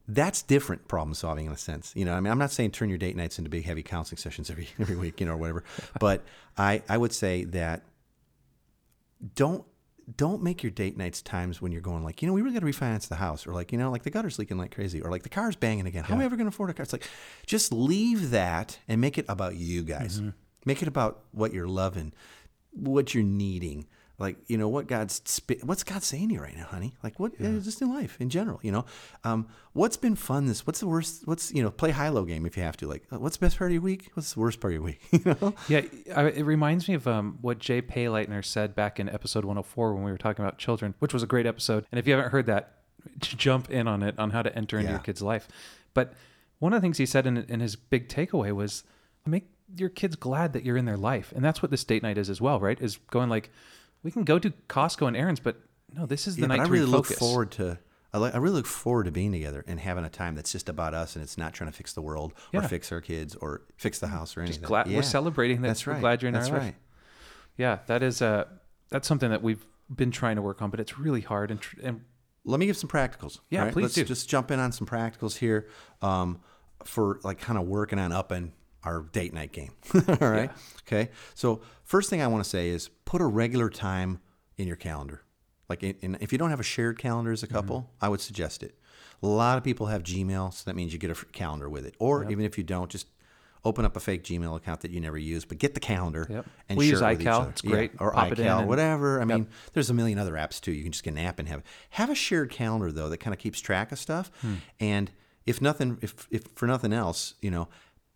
that's 0.07 0.41
different 0.41 0.87
problem 0.87 1.13
solving 1.13 1.47
in 1.47 1.51
a 1.51 1.57
sense. 1.57 1.91
You 1.95 2.05
know, 2.05 2.13
I 2.13 2.19
mean, 2.19 2.31
I'm 2.31 2.37
not 2.37 2.51
saying 2.51 2.71
turn 2.71 2.89
your 2.89 2.97
date 2.97 3.15
nights 3.15 3.37
into 3.37 3.49
big, 3.49 3.65
heavy 3.65 3.83
counseling 3.83 4.17
sessions 4.17 4.49
every, 4.49 4.69
every 4.79 4.95
week, 4.95 5.19
you 5.19 5.25
know, 5.25 5.33
or 5.33 5.37
whatever. 5.37 5.63
but 5.99 6.23
I, 6.57 6.83
I 6.87 6.97
would 6.97 7.13
say 7.13 7.43
that 7.45 7.83
don't 9.35 9.65
don't 10.17 10.43
make 10.43 10.61
your 10.61 10.69
date 10.69 10.97
nights 10.97 11.21
times 11.21 11.61
when 11.61 11.71
you're 11.71 11.81
going 11.81 12.03
like, 12.03 12.21
you 12.21 12.27
know, 12.27 12.33
we 12.33 12.41
really 12.41 12.53
got 12.53 12.59
to 12.59 12.71
refinance 12.71 13.07
the 13.07 13.15
house, 13.15 13.47
or 13.47 13.53
like, 13.53 13.71
you 13.71 13.77
know, 13.77 13.89
like 13.89 14.03
the 14.03 14.11
gutter's 14.11 14.37
leaking 14.37 14.57
like 14.57 14.73
crazy, 14.73 15.01
or 15.01 15.09
like 15.09 15.23
the 15.23 15.29
car's 15.29 15.55
banging 15.55 15.87
again. 15.87 16.03
How 16.03 16.13
am 16.13 16.21
I 16.21 16.25
ever 16.25 16.35
going 16.35 16.45
to 16.45 16.53
afford 16.53 16.69
a 16.69 16.73
car? 16.73 16.83
It's 16.83 16.93
like, 16.93 17.09
just 17.47 17.71
leave 17.71 18.29
that 18.29 18.77
and 18.87 19.01
make 19.01 19.17
it 19.17 19.25
about 19.27 19.55
you 19.55 19.81
guys. 19.81 20.19
Mm-hmm. 20.19 20.29
Make 20.65 20.81
it 20.81 20.87
about 20.87 21.21
what 21.31 21.53
you're 21.53 21.67
loving, 21.67 22.13
what 22.71 23.15
you're 23.15 23.23
needing. 23.23 23.87
Like, 24.17 24.37
you 24.47 24.57
know, 24.57 24.69
what 24.69 24.87
God's 24.87 25.41
what's 25.63 25.83
God 25.83 26.01
saying 26.01 26.29
to 26.29 26.35
you 26.35 26.41
right 26.41 26.55
now, 26.55 26.65
honey? 26.65 26.93
Like, 27.03 27.19
what 27.19 27.33
uh, 27.41 27.59
just 27.59 27.81
in 27.81 27.93
life 27.93 28.15
in 28.21 28.29
general, 28.29 28.59
you 28.63 28.71
know? 28.71 28.85
Um, 29.25 29.47
what's 29.73 29.97
been 29.97 30.15
fun 30.15 30.45
this? 30.45 30.65
What's 30.65 30.79
the 30.79 30.87
worst? 30.87 31.27
What's 31.27 31.51
you 31.53 31.61
know, 31.61 31.69
play 31.69 31.91
high 31.91 32.07
low 32.07 32.23
game 32.23 32.45
if 32.45 32.55
you 32.55 32.63
have 32.63 32.77
to. 32.77 32.87
Like, 32.87 33.03
uh, 33.11 33.19
what's 33.19 33.35
the 33.35 33.45
best 33.45 33.57
part 33.57 33.71
of 33.71 33.73
your 33.73 33.81
week? 33.81 34.09
What's 34.13 34.33
the 34.33 34.39
worst 34.39 34.61
part 34.61 34.71
of 34.71 34.75
your 34.75 34.83
week? 34.83 35.01
you 35.11 35.19
know? 35.25 35.53
Yeah, 35.67 35.81
I, 36.15 36.27
it 36.27 36.43
reminds 36.43 36.87
me 36.87 36.93
of 36.93 37.07
um, 37.07 37.39
what 37.41 37.59
Jay 37.59 37.81
Payleitner 37.81 38.43
said 38.45 38.73
back 38.73 39.01
in 39.01 39.09
episode 39.09 39.43
104 39.43 39.93
when 39.93 40.03
we 40.03 40.11
were 40.11 40.17
talking 40.17 40.45
about 40.45 40.57
children, 40.57 40.93
which 40.99 41.13
was 41.13 41.21
a 41.21 41.27
great 41.27 41.45
episode. 41.45 41.85
And 41.91 41.99
if 41.99 42.07
you 42.07 42.13
haven't 42.15 42.31
heard 42.31 42.45
that, 42.45 42.71
jump 43.19 43.69
in 43.69 43.85
on 43.87 44.01
it 44.01 44.17
on 44.17 44.31
how 44.31 44.41
to 44.43 44.55
enter 44.57 44.77
into 44.77 44.91
Yeah. 44.91 44.95
your 44.97 45.03
kid's 45.03 45.21
life. 45.21 45.47
But 45.93 46.13
one 46.59 46.71
of 46.71 46.77
the 46.81 46.85
things 46.85 46.97
he 46.99 47.05
said 47.05 47.27
in, 47.27 47.37
in 47.37 47.59
his 47.59 47.75
big 47.75 48.07
takeaway 48.07 48.53
was 48.53 48.83
make 49.25 49.49
your 49.75 49.89
kids 49.89 50.15
glad 50.15 50.53
that 50.53 50.63
you're 50.63 50.77
in 50.77 50.85
their 50.85 50.95
life. 50.97 51.33
And 51.35 51.43
that's 51.43 51.61
what 51.61 51.69
this 51.69 51.83
date 51.83 52.01
night 52.01 52.17
is 52.17 52.29
as 52.29 52.39
well, 52.39 52.59
right? 52.61 52.79
Is 52.79 52.97
going 53.11 53.29
like, 53.29 53.49
we 54.05 54.11
can 54.11 54.23
go 54.23 54.37
to 54.37 54.51
Costco 54.69 55.07
and 55.07 55.17
errands, 55.17 55.39
but 55.39 55.57
no, 55.91 56.05
this 56.05 56.27
is 56.27 56.35
the 56.35 56.41
Yeah, 56.43 56.47
night 56.49 56.59
I 56.61 56.65
to 56.65 56.71
really 56.71 56.85
look 56.85 57.07
forward 57.07 57.49
to. 57.53 57.79
I, 58.13 58.19
like, 58.19 58.35
I 58.35 58.37
really 58.37 58.57
look 58.57 58.67
forward 58.67 59.05
to 59.05 59.11
being 59.11 59.31
together 59.31 59.65
and 59.67 59.79
having 59.79 60.05
a 60.05 60.09
time 60.09 60.35
that's 60.35 60.51
just 60.51 60.69
about 60.69 60.93
us, 60.93 61.15
and 61.15 61.23
it's 61.23 61.37
not 61.39 61.53
trying 61.53 61.71
to 61.71 61.75
fix 61.75 61.93
the 61.93 62.03
world 62.03 62.33
or 62.53 62.61
fix 62.61 62.91
our 62.91 63.01
kids 63.01 63.33
or 63.35 63.63
fix 63.77 63.97
the 63.99 64.07
house 64.07 64.37
or 64.37 64.41
anything. 64.41 64.59
Just 64.61 64.67
glad 64.67 64.87
Yeah. 64.87 64.97
we're 64.97 65.01
celebrating 65.01 65.61
that 65.63 65.69
That's 65.69 65.87
right. 65.87 65.95
we're 65.95 65.99
glad 66.01 66.21
you're 66.21 66.27
in 66.27 66.33
that's 66.35 66.47
our 66.49 66.53
life. 66.59 66.63
right. 66.63 66.75
Yeah, 67.57 67.79
that 67.87 68.03
is 68.03 68.21
uh 68.21 68.45
that's 68.89 69.07
something 69.07 69.31
that 69.31 69.41
we've 69.41 69.65
been 69.93 70.11
trying 70.11 70.35
to 70.35 70.41
work 70.43 70.61
on, 70.61 70.69
but 70.69 70.79
it's 70.79 70.99
really 70.99 71.21
hard 71.21 71.49
and 71.49 71.59
tr- 71.59 71.79
and 71.81 72.01
Let 72.45 72.59
me 72.59 72.67
give 72.67 72.77
some 72.77 72.89
practicals. 72.89 73.39
Yeah, 73.49 73.63
right? 73.63 73.73
please 73.73 73.81
Let's 73.83 73.95
do. 73.95 74.03
just 74.05 74.29
jump 74.29 74.51
in 74.51 74.59
on 74.59 74.71
some 74.71 74.85
practicals 74.85 75.37
here 75.37 75.67
um, 76.03 76.39
for 76.83 77.19
like 77.23 77.39
kind 77.39 77.57
of 77.57 77.65
working 77.67 77.97
on 77.97 78.11
upping 78.11 78.53
our 78.85 79.01
date 79.01 79.33
night 79.33 79.51
game. 79.51 79.71
all 80.07 80.29
right. 80.29 80.51
Okay. 80.87 81.09
So 81.33 81.61
first 81.83 82.09
thing 82.09 82.21
I 82.21 82.27
want 82.27 82.43
to 82.43 82.49
say 82.49 82.69
is 82.69 82.89
put 83.05 83.21
a 83.21 83.25
regular 83.25 83.69
time 83.69 84.19
in 84.57 84.67
your 84.67 84.77
calendar. 84.77 85.21
Like, 85.67 85.81
in, 85.83 85.95
in, 86.01 86.17
if 86.21 86.31
you 86.31 86.37
don't 86.37 86.51
have 86.51 86.59
a 86.59 86.63
shared 86.63 86.99
calendar 86.99 87.31
as 87.31 87.41
a 87.43 87.47
couple, 87.47 87.89
I 87.99 88.07
would 88.09 88.21
suggest 88.21 88.61
it. 88.61 88.77
A 89.23 89.27
lot 89.27 89.57
of 89.57 89.63
people 89.63 89.87
have 89.87 90.03
Gmail, 90.03 90.53
so 90.53 90.63
that 90.65 90.75
means 90.75 90.93
you 90.93 90.99
get 90.99 91.09
a 91.09 91.25
calendar 91.31 91.67
with 91.69 91.85
it. 91.87 91.95
Or 91.97 92.29
even 92.29 92.45
if 92.45 92.57
you 92.57 92.63
don't, 92.63 92.91
just 92.91 93.07
open 93.63 93.83
up 93.83 93.95
a 93.97 93.99
fake 93.99 94.23
Gmail 94.23 94.55
account 94.55 94.81
that 94.81 94.91
you 94.91 94.99
never 95.01 95.17
use, 95.17 95.43
but 95.43 95.57
get 95.57 95.73
the 95.73 95.79
calendar 95.79 96.27
Yep. 96.29 96.45
and 96.69 96.77
We 96.77 96.85
share 96.85 96.91
use 96.91 97.01
it 97.01 97.05
with 97.07 97.21
each 97.21 97.27
iCal. 97.27 97.39
other. 97.41 97.49
It's 97.49 97.61
great. 97.61 97.91
Or 97.99 98.11
Pop 98.11 98.31
it 98.33 98.37
iCal, 98.37 98.59
and- 98.59 98.67
whatever. 98.67 99.19
I 99.19 99.25
mean, 99.25 99.47
there's 99.73 99.89
a 99.89 99.93
million 99.95 100.19
other 100.19 100.33
apps 100.33 100.61
too. 100.61 100.71
You 100.71 100.83
can 100.83 100.91
just 100.91 101.03
get 101.03 101.13
an 101.13 101.17
app 101.17 101.39
and 101.39 101.47
have 101.47 101.63
have 101.91 102.11
a 102.11 102.15
shared 102.15 102.51
calendar 102.51 102.91
though 102.91 103.09
that 103.09 103.17
kind 103.17 103.33
of 103.33 103.39
keeps 103.39 103.59
track 103.59 103.91
of 103.91 103.97
stuff. 103.97 104.29
Hmm. 104.41 104.53
And 104.79 105.11
if 105.47 105.61
nothing, 105.63 105.97
if 106.03 106.27
if 106.29 106.43
for 106.53 106.67
nothing 106.67 106.93
else, 106.93 107.33
you 107.41 107.49
know, 107.49 107.67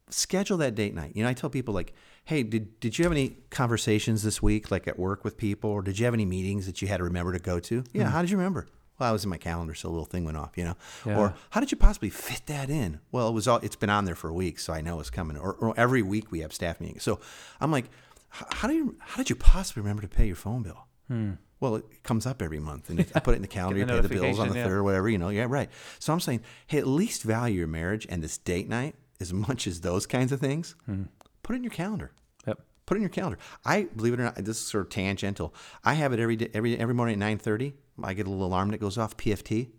schedule 0.09 0.57
that 0.57 0.75
date 0.75 0.93
night. 0.93 1.13
You 1.15 1.23
know, 1.23 1.29
I 1.29 1.33
tell 1.33 1.49
people 1.49 1.73
like, 1.73 1.93
hey, 2.25 2.43
did 2.43 2.79
did 2.79 2.97
you 2.97 3.03
have 3.03 3.11
any 3.11 3.37
conversations 3.49 4.23
this 4.23 4.41
week, 4.41 4.71
like 4.71 4.87
at 4.87 4.97
work 4.99 5.23
with 5.23 5.37
people, 5.37 5.69
or 5.69 5.81
did 5.81 5.99
you 5.99 6.05
have 6.05 6.13
any 6.13 6.25
meetings 6.25 6.65
that 6.65 6.81
you 6.81 6.87
had 6.87 6.97
to 6.97 7.03
remember 7.03 7.33
to 7.33 7.39
go 7.39 7.59
to? 7.59 7.83
Yeah. 7.93 8.05
Hmm. 8.05 8.09
How 8.11 8.21
did 8.21 8.31
you 8.31 8.37
remember? 8.37 8.67
Well, 8.99 9.09
I 9.09 9.13
was 9.13 9.23
in 9.23 9.29
my 9.29 9.37
calendar, 9.37 9.73
so 9.75 9.87
a 9.87 9.91
little 9.91 10.03
thing 10.05 10.25
went 10.25 10.35
off, 10.35 10.57
you 10.57 10.65
know. 10.65 10.75
Yeah. 11.05 11.17
Or 11.19 11.33
how 11.51 11.61
did 11.61 11.71
you 11.71 11.77
possibly 11.77 12.09
fit 12.09 12.41
that 12.47 12.69
in? 12.69 12.99
Well, 13.13 13.29
it 13.29 13.31
was 13.33 13.47
all. 13.47 13.57
It's 13.59 13.77
been 13.77 13.89
on 13.89 14.03
there 14.03 14.15
for 14.15 14.29
a 14.29 14.33
week, 14.33 14.59
so 14.59 14.73
I 14.73 14.81
know 14.81 14.99
it's 14.99 15.09
coming. 15.09 15.37
Or, 15.37 15.53
or 15.53 15.73
every 15.77 16.01
week 16.01 16.31
we 16.33 16.39
have 16.41 16.51
staff 16.51 16.81
meetings. 16.81 17.03
So 17.03 17.19
I'm 17.61 17.71
like, 17.71 17.85
how 18.29 18.67
do 18.67 18.73
you? 18.75 18.95
How 18.99 19.15
did 19.17 19.29
you 19.29 19.37
possibly 19.37 19.81
remember 19.81 20.01
to 20.01 20.09
pay 20.09 20.27
your 20.27 20.35
phone 20.35 20.63
bill? 20.63 20.85
Well, 21.61 21.75
it 21.77 22.03
comes 22.03 22.25
up 22.25 22.41
every 22.41 22.59
month, 22.59 22.89
and 22.89 23.05
I 23.15 23.19
put 23.19 23.33
it 23.33 23.37
in 23.37 23.41
the 23.41 23.47
calendar. 23.59 23.79
you 23.79 23.85
Hmm. 23.85 23.91
pay 23.91 24.01
the 24.01 24.09
bills 24.09 24.37
on 24.39 24.49
the 24.49 24.55
yeah. 24.55 24.65
third 24.65 24.77
or 24.77 24.83
whatever, 24.83 25.09
you 25.09 25.17
know. 25.17 25.29
Yeah, 25.29 25.47
right. 25.49 25.69
So 25.99 26.13
I'm 26.13 26.19
saying, 26.19 26.41
hey, 26.67 26.77
at 26.77 26.87
least 26.87 27.23
value 27.23 27.57
your 27.59 27.67
marriage 27.67 28.05
and 28.09 28.21
this 28.23 28.37
date 28.37 28.69
night 28.69 28.95
as 29.19 29.33
much 29.33 29.67
as 29.67 29.81
those 29.81 30.05
kinds 30.05 30.31
of 30.31 30.39
things. 30.39 30.75
Hmm. 30.85 31.03
Put 31.43 31.53
it 31.53 31.57
in 31.57 31.63
your 31.63 31.71
calendar. 31.71 32.11
Yep. 32.47 32.61
Put 32.85 32.95
it 32.95 32.99
in 32.99 33.01
your 33.03 33.09
calendar. 33.09 33.37
I 33.65 33.83
believe 33.95 34.13
it 34.13 34.19
or 34.19 34.23
not, 34.23 34.35
this 34.35 34.57
is 34.57 34.65
sort 34.65 34.85
of 34.85 34.89
tangential. 34.89 35.53
I 35.83 35.93
have 35.93 36.13
it 36.13 36.19
every 36.19 36.35
day, 36.35 36.49
every 36.53 36.77
every 36.77 36.93
morning 36.93 37.13
at 37.13 37.19
nine 37.19 37.37
thirty. 37.37 37.73
I 38.01 38.13
get 38.13 38.27
a 38.27 38.29
little 38.29 38.45
alarm 38.45 38.71
that 38.71 38.79
goes 38.79 38.97
off. 38.97 39.17
PFT. 39.17 39.69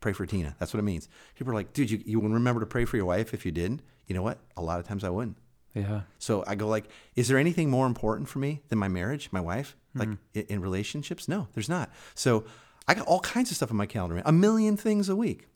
Pray 0.00 0.14
for 0.14 0.24
Tina. 0.24 0.56
That's 0.58 0.72
what 0.72 0.78
it 0.78 0.84
means. 0.84 1.10
People 1.34 1.52
are 1.52 1.54
like, 1.54 1.74
dude, 1.74 1.90
you 1.90 2.02
you 2.06 2.20
would 2.20 2.32
remember 2.32 2.60
to 2.60 2.66
pray 2.66 2.86
for 2.86 2.96
your 2.96 3.04
wife 3.04 3.34
if 3.34 3.44
you 3.44 3.52
didn't. 3.52 3.82
You 4.06 4.14
know 4.14 4.22
what? 4.22 4.38
A 4.56 4.62
lot 4.62 4.80
of 4.80 4.88
times 4.88 5.04
I 5.04 5.10
wouldn't. 5.10 5.36
Yeah. 5.74 6.00
So 6.18 6.42
I 6.46 6.54
go 6.54 6.66
like, 6.66 6.86
is 7.16 7.28
there 7.28 7.36
anything 7.36 7.68
more 7.68 7.86
important 7.86 8.26
for 8.28 8.38
me 8.38 8.62
than 8.70 8.78
my 8.78 8.88
marriage, 8.88 9.28
my 9.30 9.42
wife, 9.42 9.76
like 9.94 10.08
in, 10.32 10.42
in 10.44 10.60
relationships? 10.62 11.28
No, 11.28 11.48
there's 11.52 11.68
not. 11.68 11.90
So 12.14 12.44
I 12.88 12.94
got 12.94 13.06
all 13.06 13.20
kinds 13.20 13.50
of 13.50 13.56
stuff 13.56 13.70
on 13.70 13.76
my 13.76 13.84
calendar, 13.84 14.14
man. 14.14 14.24
a 14.24 14.32
million 14.32 14.76
things 14.78 15.10
a 15.10 15.14
week. 15.14 15.48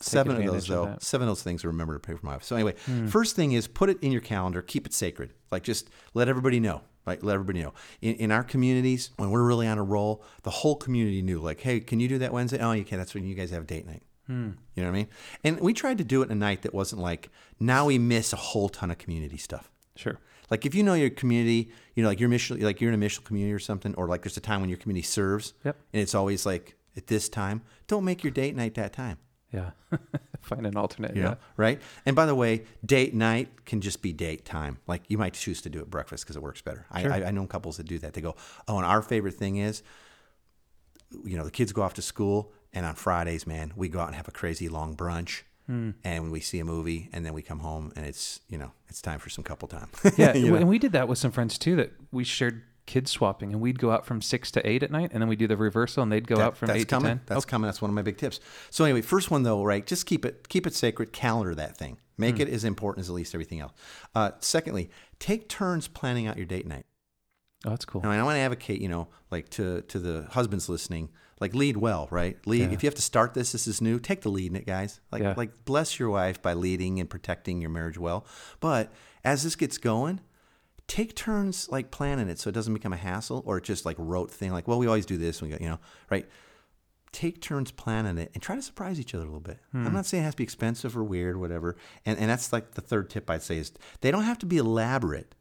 Seven 0.00 0.36
of 0.36 0.44
those 0.46 0.68
of 0.70 0.74
though, 0.76 0.84
that. 0.86 0.92
Hmm. 0.92 0.98
seven 1.00 1.28
of 1.28 1.30
those 1.36 1.42
things 1.42 1.60
to 1.62 1.68
remember 1.68 1.94
to 1.94 2.00
pray 2.00 2.14
for 2.16 2.24
my 2.24 2.32
wife. 2.32 2.42
So 2.42 2.56
anyway, 2.56 2.74
first 3.08 3.36
thing 3.36 3.52
is 3.52 3.66
put 3.68 3.90
it 3.90 3.98
in 4.02 4.12
your 4.12 4.20
calendar, 4.22 4.62
keep 4.62 4.86
it 4.86 4.94
sacred. 4.94 5.34
Like 5.50 5.62
just 5.62 5.90
let 6.14 6.28
everybody 6.28 6.60
know. 6.60 6.82
Right, 7.06 7.22
let 7.24 7.32
everybody 7.34 7.62
know. 7.62 7.72
In, 8.02 8.14
in 8.16 8.30
our 8.30 8.44
communities, 8.44 9.10
when 9.16 9.30
we're 9.30 9.42
really 9.42 9.66
on 9.66 9.78
a 9.78 9.82
roll, 9.82 10.22
the 10.42 10.50
whole 10.50 10.76
community 10.76 11.22
knew. 11.22 11.40
Like, 11.40 11.60
hey, 11.60 11.80
can 11.80 11.98
you 11.98 12.06
do 12.08 12.18
that 12.18 12.30
Wednesday? 12.32 12.58
Oh, 12.60 12.72
you 12.72 12.84
can. 12.84 12.98
That's 12.98 13.14
when 13.14 13.24
you 13.24 13.34
guys 13.34 13.50
have 13.50 13.66
date 13.66 13.86
night. 13.86 14.02
Hmm. 14.26 14.50
You 14.76 14.82
know 14.82 14.90
what 14.90 14.96
I 14.96 14.98
mean? 14.98 15.08
And 15.42 15.60
we 15.60 15.72
tried 15.72 15.96
to 15.98 16.04
do 16.04 16.20
it 16.22 16.26
in 16.26 16.32
a 16.32 16.34
night 16.36 16.60
that 16.62 16.74
wasn't 16.74 17.00
like 17.00 17.30
now 17.58 17.86
we 17.86 17.98
miss 17.98 18.32
a 18.34 18.36
whole 18.36 18.68
ton 18.68 18.90
of 18.90 18.98
community 18.98 19.38
stuff. 19.38 19.70
Sure. 19.96 20.18
Like 20.50 20.66
if 20.66 20.74
you 20.74 20.82
know 20.82 20.94
your 20.94 21.10
community, 21.10 21.70
you 21.94 22.02
know, 22.02 22.08
like 22.10 22.20
you're 22.20 22.28
mission, 22.28 22.60
like 22.60 22.80
you're 22.82 22.90
in 22.90 22.94
a 22.94 22.98
mission 22.98 23.24
community 23.24 23.52
or 23.54 23.58
something, 23.58 23.94
or 23.96 24.06
like 24.06 24.22
there's 24.22 24.36
a 24.36 24.40
time 24.40 24.60
when 24.60 24.68
your 24.68 24.78
community 24.78 25.04
serves, 25.06 25.54
Yep. 25.64 25.76
and 25.94 26.02
it's 26.02 26.14
always 26.14 26.44
like 26.44 26.76
at 26.96 27.06
this 27.06 27.28
time. 27.30 27.62
Don't 27.86 28.04
make 28.04 28.22
your 28.22 28.30
date 28.30 28.54
night 28.54 28.74
that 28.74 28.92
time. 28.92 29.16
Yeah. 29.52 29.70
Find 30.40 30.66
an 30.66 30.76
alternate. 30.76 31.16
You 31.16 31.22
yeah. 31.22 31.34
right? 31.56 31.80
And 32.06 32.16
by 32.16 32.26
the 32.26 32.34
way, 32.34 32.64
date 32.84 33.14
night 33.14 33.64
can 33.64 33.80
just 33.80 34.02
be 34.02 34.12
date 34.12 34.44
time. 34.44 34.78
Like 34.86 35.02
you 35.08 35.18
might 35.18 35.34
choose 35.34 35.60
to 35.62 35.68
do 35.68 35.80
it 35.80 35.90
breakfast 35.90 36.24
because 36.24 36.36
it 36.36 36.42
works 36.42 36.62
better. 36.62 36.86
I, 36.90 37.06
I, 37.06 37.26
I 37.26 37.30
know 37.30 37.46
couples 37.46 37.76
that 37.76 37.86
do 37.86 37.98
that. 37.98 38.14
They 38.14 38.20
go, 38.20 38.36
oh, 38.68 38.76
and 38.76 38.86
our 38.86 39.02
favorite 39.02 39.34
thing 39.34 39.56
is, 39.56 39.82
you 41.24 41.36
know, 41.36 41.44
the 41.44 41.50
kids 41.50 41.72
go 41.72 41.82
off 41.82 41.94
to 41.94 42.02
school, 42.02 42.52
and 42.72 42.86
on 42.86 42.94
Fridays, 42.94 43.46
man, 43.46 43.72
we 43.74 43.88
go 43.88 44.00
out 44.00 44.06
and 44.06 44.16
have 44.16 44.28
a 44.28 44.32
crazy 44.32 44.68
long 44.68 44.94
brunch. 44.96 45.42
Hmm. 45.66 45.90
And 46.02 46.32
we 46.32 46.40
see 46.40 46.58
a 46.58 46.64
movie, 46.64 47.08
and 47.12 47.24
then 47.24 47.32
we 47.32 47.42
come 47.42 47.60
home, 47.60 47.92
and 47.94 48.04
it's 48.04 48.40
you 48.48 48.58
know 48.58 48.72
it's 48.88 49.00
time 49.00 49.18
for 49.20 49.30
some 49.30 49.44
couple 49.44 49.68
time. 49.68 49.88
Yeah, 50.16 50.34
You 50.34 50.50
know? 50.50 50.56
and 50.56 50.68
we 50.68 50.78
did 50.78 50.92
that 50.92 51.06
with 51.06 51.18
some 51.18 51.30
friends 51.30 51.58
too. 51.58 51.76
That 51.76 51.92
we 52.10 52.24
shared 52.24 52.62
kids 52.86 53.10
swapping, 53.10 53.52
and 53.52 53.60
we'd 53.60 53.78
go 53.78 53.90
out 53.90 54.04
from 54.06 54.20
six 54.22 54.50
to 54.52 54.68
eight 54.68 54.82
at 54.82 54.90
night, 54.90 55.10
and 55.12 55.20
then 55.22 55.28
we 55.28 55.36
do 55.36 55.46
the 55.46 55.56
reversal, 55.56 56.02
and 56.02 56.10
they'd 56.10 56.26
go 56.26 56.36
That- 56.36 56.42
out 56.44 56.56
from 56.56 56.68
that's 56.68 56.80
eight 56.80 56.88
coming. 56.88 57.12
to 57.12 57.16
ten. 57.18 57.22
That's 57.26 57.44
coming. 57.44 57.66
That's 57.68 57.80
one 57.82 57.90
of 57.90 57.94
my 57.94 58.02
big 58.02 58.16
tips. 58.18 58.40
So 58.70 58.84
anyway, 58.84 59.02
first 59.02 59.30
one 59.30 59.42
though, 59.42 59.62
right? 59.64 59.86
Just 59.86 60.06
keep 60.06 60.24
it 60.24 60.48
keep 60.48 60.66
it 60.66 60.74
sacred. 60.74 61.12
Calendar 61.12 61.54
that 61.54 61.76
thing. 61.76 61.98
Make 62.18 62.36
Hmm. 62.36 62.42
it 62.42 62.48
as 62.48 62.64
important 62.64 63.04
as 63.04 63.08
at 63.10 63.14
least 63.14 63.34
everything 63.34 63.60
else. 63.60 63.72
Uh, 64.14 64.32
secondly, 64.40 64.90
take 65.18 65.48
turns 65.48 65.88
planning 65.88 66.26
out 66.26 66.36
your 66.36 66.46
date 66.46 66.66
night. 66.66 66.84
Oh, 67.64 67.70
that's 67.70 67.84
cool. 67.84 68.00
Now, 68.02 68.10
I 68.10 68.22
want 68.22 68.36
to 68.36 68.40
advocate, 68.40 68.80
you 68.80 68.88
know, 68.88 69.08
like 69.30 69.48
to 69.50 69.82
to 69.82 69.98
the 69.98 70.26
husbands 70.30 70.68
listening, 70.68 71.10
like 71.40 71.54
lead 71.54 71.76
well, 71.76 72.08
right? 72.10 72.38
Lead. 72.46 72.60
Yeah. 72.62 72.70
If 72.70 72.82
you 72.82 72.86
have 72.88 72.94
to 72.94 73.02
start 73.02 73.34
this, 73.34 73.52
this 73.52 73.66
is 73.66 73.80
new. 73.82 73.98
Take 73.98 74.22
the 74.22 74.30
lead 74.30 74.50
in 74.50 74.56
it, 74.56 74.66
guys. 74.66 75.00
Like 75.12 75.22
Yeah. 75.22 75.34
like 75.36 75.64
bless 75.64 75.98
your 75.98 76.10
wife 76.10 76.40
by 76.42 76.54
leading 76.54 76.98
and 77.00 77.08
protecting 77.08 77.60
your 77.60 77.70
marriage 77.70 77.98
well. 77.98 78.26
But 78.60 78.92
as 79.24 79.42
this 79.42 79.56
gets 79.56 79.76
going, 79.78 80.20
take 80.90 81.14
turns 81.14 81.68
like 81.70 81.92
planning 81.92 82.28
it 82.28 82.36
so 82.40 82.48
it 82.48 82.52
doesn't 82.52 82.74
become 82.74 82.92
a 82.92 82.96
hassle 82.96 83.44
or 83.46 83.60
just 83.60 83.86
like 83.86 83.94
rote 83.96 84.28
thing. 84.28 84.50
Like, 84.50 84.66
well, 84.66 84.76
we 84.76 84.88
always 84.88 85.06
do 85.06 85.16
this. 85.16 85.40
We 85.40 85.48
go 85.50 85.56
you 85.60 85.68
know, 85.68 85.78
right? 86.10 86.26
Take 87.12 87.40
turns 87.40 87.70
planning 87.70 88.18
it 88.18 88.32
and 88.34 88.42
try 88.42 88.56
to 88.56 88.62
surprise 88.62 88.98
each 88.98 89.14
other 89.14 89.22
a 89.22 89.26
little 89.26 89.40
bit. 89.40 89.58
Hmm. 89.70 89.86
I'm 89.86 89.92
not 89.92 90.04
saying 90.04 90.22
it 90.22 90.26
has 90.26 90.34
to 90.34 90.38
be 90.38 90.42
expensive 90.44 90.96
or 90.96 91.04
weird 91.04 91.36
or 91.36 91.38
whatever. 91.38 91.76
And 92.04 92.18
and 92.18 92.28
that's 92.28 92.52
like 92.52 92.72
the 92.72 92.80
third 92.80 93.08
tip 93.08 93.30
I'd 93.30 93.42
say 93.44 93.58
is 93.58 93.72
they 94.00 94.10
don't 94.10 94.24
have 94.24 94.38
to 94.40 94.46
be 94.46 94.56
elaborate. 94.58 95.36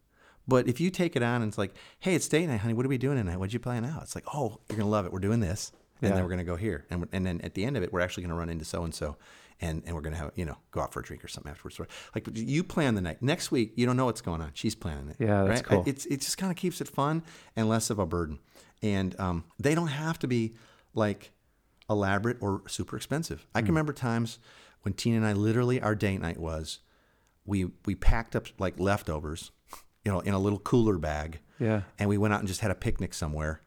But 0.47 0.67
if 0.67 0.79
you 0.79 0.91
take 0.91 1.15
it 1.15 1.23
on 1.23 1.41
and 1.41 1.49
it's 1.49 1.57
like, 1.57 1.73
hey, 1.99 2.13
it's 2.13 2.27
date 2.27 2.45
night, 2.47 2.59
honey. 2.59 2.75
What 2.75 2.85
are 2.85 2.89
we 2.89 2.99
doing 2.99 3.17
tonight? 3.17 3.37
What'd 3.37 3.53
you 3.53 3.59
plan 3.59 3.85
out? 3.85 4.03
It's 4.03 4.13
like, 4.15 4.25
oh, 4.33 4.59
you're 4.69 4.77
gonna 4.77 4.89
love 4.89 5.05
it. 5.07 5.11
We're 5.11 5.19
doing 5.19 5.39
this, 5.39 5.71
and 6.01 6.09
Yeah. 6.09 6.15
then 6.15 6.23
we're 6.23 6.29
gonna 6.29 6.43
go 6.43 6.57
here, 6.57 6.85
and 6.91 7.07
and 7.11 7.25
then 7.25 7.41
at 7.41 7.55
the 7.55 7.65
end 7.65 7.75
of 7.75 7.81
it, 7.83 7.91
we're 7.91 8.01
actually 8.01 8.21
gonna 8.23 8.35
run 8.35 8.49
into 8.49 8.65
so 8.65 8.83
and 8.83 8.93
so, 8.93 9.17
and 9.61 9.83
and 9.85 9.93
we're 9.95 10.01
gonna 10.01 10.15
have 10.15 10.31
you 10.35 10.45
know 10.45 10.57
go 10.71 10.81
out 10.81 10.93
for 10.93 10.99
a 10.99 11.03
drink 11.03 11.23
or 11.23 11.27
something 11.27 11.51
afterwards. 11.51 11.79
Like 12.15 12.27
you 12.33 12.63
plan 12.63 12.95
the 12.95 13.01
night. 13.01 13.21
Next 13.21 13.51
week, 13.51 13.73
you 13.75 13.85
don't 13.85 13.97
know 13.97 14.05
what's 14.05 14.21
going 14.21 14.41
on. 14.41 14.51
She's 14.53 14.75
planning 14.75 15.09
it. 15.09 15.17
Yeah, 15.19 15.43
that's 15.43 15.61
right? 15.61 15.65
cool. 15.65 15.83
It's 15.85 16.05
it 16.07 16.21
just 16.21 16.37
kind 16.37 16.51
of 16.51 16.57
keeps 16.57 16.81
it 16.81 16.87
fun 16.87 17.23
and 17.55 17.67
less 17.69 17.89
of 17.89 17.99
a 17.99 18.05
burden, 18.05 18.39
and 18.81 19.19
um, 19.19 19.43
they 19.59 19.75
don't 19.75 19.87
have 19.87 20.17
to 20.19 20.27
be 20.27 20.55
like 20.93 21.31
elaborate 21.89 22.37
or 22.41 22.61
super 22.67 22.95
expensive. 22.97 23.47
I 23.55 23.59
can 23.61 23.67
Hmm. 23.67 23.71
remember 23.73 23.93
times 23.93 24.39
when 24.83 24.93
Tina 24.93 25.17
and 25.17 25.25
I 25.25 25.33
literally 25.33 25.81
our 25.81 25.95
date 25.95 26.21
night 26.21 26.37
was 26.37 26.79
we 27.45 27.71
we 27.85 27.95
packed 27.95 28.35
up 28.35 28.45
like 28.59 28.79
leftovers, 28.79 29.51
you 30.05 30.11
know, 30.11 30.19
in 30.21 30.33
a 30.33 30.39
little 30.39 30.59
cooler 30.59 30.97
bag. 30.97 31.39
Yeah. 31.59 31.81
And 31.97 32.07
we 32.07 32.17
went 32.17 32.33
out 32.33 32.39
and 32.39 32.47
just 32.47 32.61
had 32.61 32.71
a 32.71 32.75
picnic 32.75 33.13
somewhere. 33.13 33.61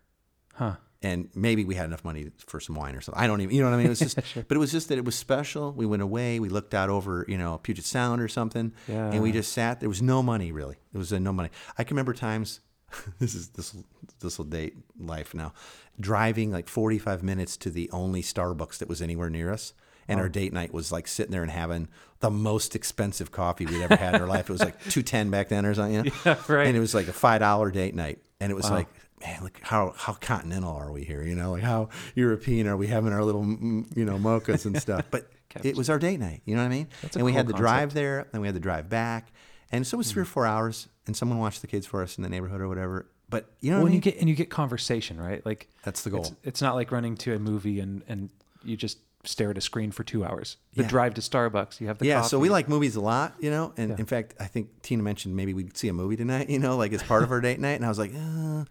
Huh. 0.54 0.76
And 1.02 1.28
maybe 1.34 1.64
we 1.64 1.74
had 1.74 1.86
enough 1.86 2.04
money 2.04 2.30
for 2.46 2.60
some 2.60 2.76
wine 2.76 2.94
or 2.94 3.00
something. 3.00 3.22
I 3.22 3.26
don't 3.26 3.40
even, 3.40 3.54
you 3.54 3.60
know 3.62 3.68
what 3.68 3.74
I 3.74 3.78
mean? 3.78 3.86
It 3.86 3.90
was 3.90 3.98
just, 3.98 4.16
but 4.48 4.52
it 4.56 4.58
was 4.58 4.70
just 4.70 4.88
that 4.88 4.98
it 4.98 5.04
was 5.04 5.16
special. 5.16 5.72
We 5.72 5.84
went 5.84 6.00
away. 6.02 6.38
We 6.38 6.48
looked 6.48 6.74
out 6.74 6.90
over, 6.90 7.24
you 7.28 7.36
know, 7.36 7.58
Puget 7.58 7.84
Sound 7.84 8.20
or 8.20 8.28
something. 8.28 8.72
yeah. 8.86 9.10
And 9.10 9.20
we 9.22 9.32
just 9.32 9.52
sat. 9.52 9.80
There 9.80 9.88
was 9.88 10.00
no 10.00 10.22
money 10.22 10.52
really. 10.52 10.76
It 10.94 10.98
was 10.98 11.12
uh, 11.12 11.18
no 11.18 11.32
money. 11.32 11.50
I 11.76 11.82
can 11.84 11.96
remember 11.96 12.12
times. 12.14 12.60
this 13.18 13.34
is 13.34 13.48
this 13.48 13.74
this 14.20 14.38
will 14.38 14.44
date 14.44 14.76
life 14.98 15.34
now. 15.34 15.52
Driving 15.98 16.52
like 16.52 16.68
45 16.68 17.22
minutes 17.22 17.56
to 17.58 17.70
the 17.70 17.90
only 17.90 18.22
Starbucks 18.22 18.78
that 18.78 18.88
was 18.88 19.02
anywhere 19.02 19.30
near 19.30 19.50
us. 19.52 19.72
And 20.08 20.20
our 20.20 20.28
date 20.28 20.52
night 20.52 20.74
was 20.74 20.92
like 20.92 21.08
sitting 21.08 21.32
there 21.32 21.42
and 21.42 21.50
having 21.50 21.88
the 22.20 22.30
most 22.30 22.74
expensive 22.76 23.30
coffee 23.30 23.64
we'd 23.64 23.82
ever 23.82 23.96
had 23.96 24.14
in 24.14 24.20
our 24.20 24.26
life. 24.26 24.50
It 24.50 24.52
was 24.52 24.60
like 24.60 24.78
two 24.90 25.02
ten 25.02 25.30
back 25.30 25.48
then 25.48 25.64
or 25.64 25.74
something. 25.74 26.04
You? 26.04 26.12
Yeah, 26.26 26.36
right. 26.48 26.66
And 26.66 26.76
it 26.76 26.80
was 26.80 26.94
like 26.94 27.08
a 27.08 27.12
five 27.12 27.40
dollar 27.40 27.70
date 27.70 27.94
night, 27.94 28.18
and 28.40 28.50
it 28.50 28.54
was 28.54 28.70
like, 28.70 28.88
man, 29.24 29.42
look 29.42 29.58
how 29.62 29.94
how 29.96 30.14
continental 30.14 30.74
are 30.74 30.90
we 30.92 31.04
here? 31.04 31.22
You 31.22 31.34
know, 31.34 31.52
like 31.52 31.62
how 31.62 31.88
European 32.14 32.66
are 32.66 32.76
we 32.76 32.86
having 32.88 33.12
our 33.12 33.24
little 33.24 33.42
mm, 33.42 33.96
you 33.96 34.04
know 34.04 34.18
mochas 34.18 34.66
and 34.66 34.76
stuff? 34.78 35.06
But 35.10 35.30
it 35.62 35.76
was 35.76 35.88
our 35.90 35.98
date 35.98 36.20
night. 36.20 36.42
You 36.44 36.54
know 36.56 36.62
what 36.62 36.66
I 36.66 36.70
mean? 36.70 36.88
That's 37.02 37.16
and 37.16 37.24
we 37.24 37.32
had 37.32 37.46
cool 37.46 37.54
the 37.54 37.58
drive 37.58 37.94
there, 37.94 38.28
and 38.32 38.40
we 38.42 38.48
had 38.48 38.54
the 38.54 38.60
drive 38.60 38.88
back, 38.88 39.32
and 39.70 39.86
so 39.86 39.96
it 39.96 39.98
was 39.98 40.08
Hmm. 40.08 40.12
three 40.14 40.22
or 40.22 40.26
four 40.26 40.46
hours, 40.46 40.88
and 41.06 41.16
someone 41.16 41.38
watched 41.38 41.60
the 41.60 41.66
kids 41.66 41.86
for 41.86 42.02
us 42.02 42.16
in 42.16 42.22
the 42.22 42.28
neighborhood 42.28 42.60
or 42.60 42.68
whatever. 42.68 43.06
But 43.28 43.50
you 43.60 43.70
know 43.70 43.78
Well, 43.78 43.86
I 43.86 43.88
and 43.88 43.92
mean? 43.92 43.94
you 43.96 44.00
get 44.12 44.16
and 44.20 44.28
you 44.28 44.34
get 44.34 44.50
conversation, 44.50 45.20
right? 45.20 45.44
Like 45.46 45.68
That's 45.82 46.02
the 46.02 46.14
It's, 46.16 46.28
goal. 46.30 46.38
it's 46.42 46.60
not 46.62 46.74
like 46.74 46.90
running 46.92 47.16
to 47.18 47.34
a 47.34 47.38
movie 47.38 47.80
and 47.80 48.02
and 48.08 48.30
you 48.62 48.76
just 48.76 48.98
stare 49.24 49.50
at 49.52 49.56
a 49.56 49.60
screen 49.60 49.90
for 49.92 50.02
two 50.04 50.24
hours. 50.24 50.56
The 50.74 50.82
Yeah. 50.82 50.88
drive 50.88 51.14
to 51.14 51.20
Starbucks, 51.20 51.80
you 51.80 51.86
have 51.86 51.98
the 51.98 52.06
yeah, 52.06 52.22
so 52.22 52.38
we 52.40 52.48
like 52.50 52.68
movies 52.68 52.96
a 52.96 53.00
lot, 53.00 53.34
you 53.40 53.50
know. 53.50 53.72
And 53.76 53.90
Yeah. 53.90 53.96
in 53.98 54.04
fact, 54.06 54.34
I 54.40 54.46
think 54.46 54.82
Tina 54.82 55.02
mentioned 55.02 55.36
maybe 55.36 55.54
we'd 55.54 55.76
see 55.76 55.86
a 55.88 55.92
movie 55.92 56.16
tonight, 56.16 56.50
you 56.50 56.58
know, 56.58 56.76
like 56.76 56.92
as 56.92 57.02
part 57.04 57.22
of 57.22 57.30
our 57.30 57.40
date 57.40 57.60
night. 57.60 57.74
And 57.74 57.84
I 57.84 57.88
was 57.88 57.98
like, 58.00 58.12
uh, 58.14 58.64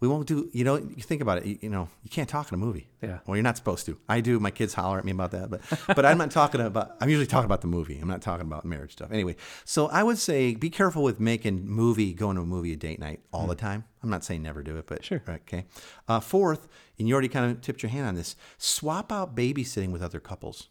we 0.00 0.08
won't 0.08 0.26
do, 0.26 0.50
you 0.52 0.64
know, 0.64 0.76
you 0.76 1.02
think 1.02 1.22
about 1.22 1.38
it, 1.38 1.46
you, 1.46 1.58
you 1.62 1.70
know, 1.70 1.88
you 2.02 2.10
can't 2.10 2.28
talk 2.28 2.50
in 2.50 2.54
a 2.54 2.58
movie. 2.58 2.88
Yeah. 3.02 3.18
Well, 3.26 3.36
you're 3.36 3.42
not 3.42 3.56
supposed 3.56 3.86
to. 3.86 3.98
I 4.08 4.20
do. 4.20 4.38
My 4.38 4.50
kids 4.50 4.74
holler 4.74 4.98
at 4.98 5.04
me 5.04 5.12
about 5.12 5.30
that, 5.30 5.50
but 5.50 5.60
but 5.94 6.04
I'm 6.04 6.18
not 6.18 6.30
talking 6.30 6.60
about. 6.60 6.96
I'm 7.00 7.08
usually 7.08 7.26
talking 7.26 7.46
about 7.46 7.60
the 7.60 7.66
movie. 7.68 7.98
I'm 7.98 8.08
not 8.08 8.22
talking 8.22 8.46
about 8.46 8.64
marriage 8.64 8.92
stuff. 8.92 9.10
Anyway, 9.12 9.36
so 9.64 9.86
I 9.88 10.02
would 10.02 10.18
say 10.18 10.54
be 10.54 10.70
careful 10.70 11.02
with 11.02 11.20
making 11.20 11.66
movie 11.66 12.12
going 12.12 12.36
to 12.36 12.42
a 12.42 12.46
movie 12.46 12.72
a 12.72 12.76
date 12.76 12.98
night 12.98 13.20
all 13.32 13.46
the 13.46 13.54
time. 13.54 13.84
I'm 14.02 14.10
not 14.10 14.24
saying 14.24 14.42
never 14.42 14.62
do 14.62 14.76
it, 14.76 14.86
but 14.86 15.04
Sure. 15.04 15.22
Okay. 15.28 15.64
Uh, 16.08 16.20
fourth, 16.20 16.68
and 16.98 17.08
you 17.08 17.14
already 17.14 17.28
kind 17.28 17.50
of 17.50 17.60
tipped 17.60 17.82
your 17.82 17.90
hand 17.90 18.06
on 18.06 18.14
this. 18.14 18.36
Swap 18.58 19.10
out 19.12 19.34
babysitting 19.34 19.90
with 19.92 20.02
other 20.02 20.20
couples. 20.20 20.68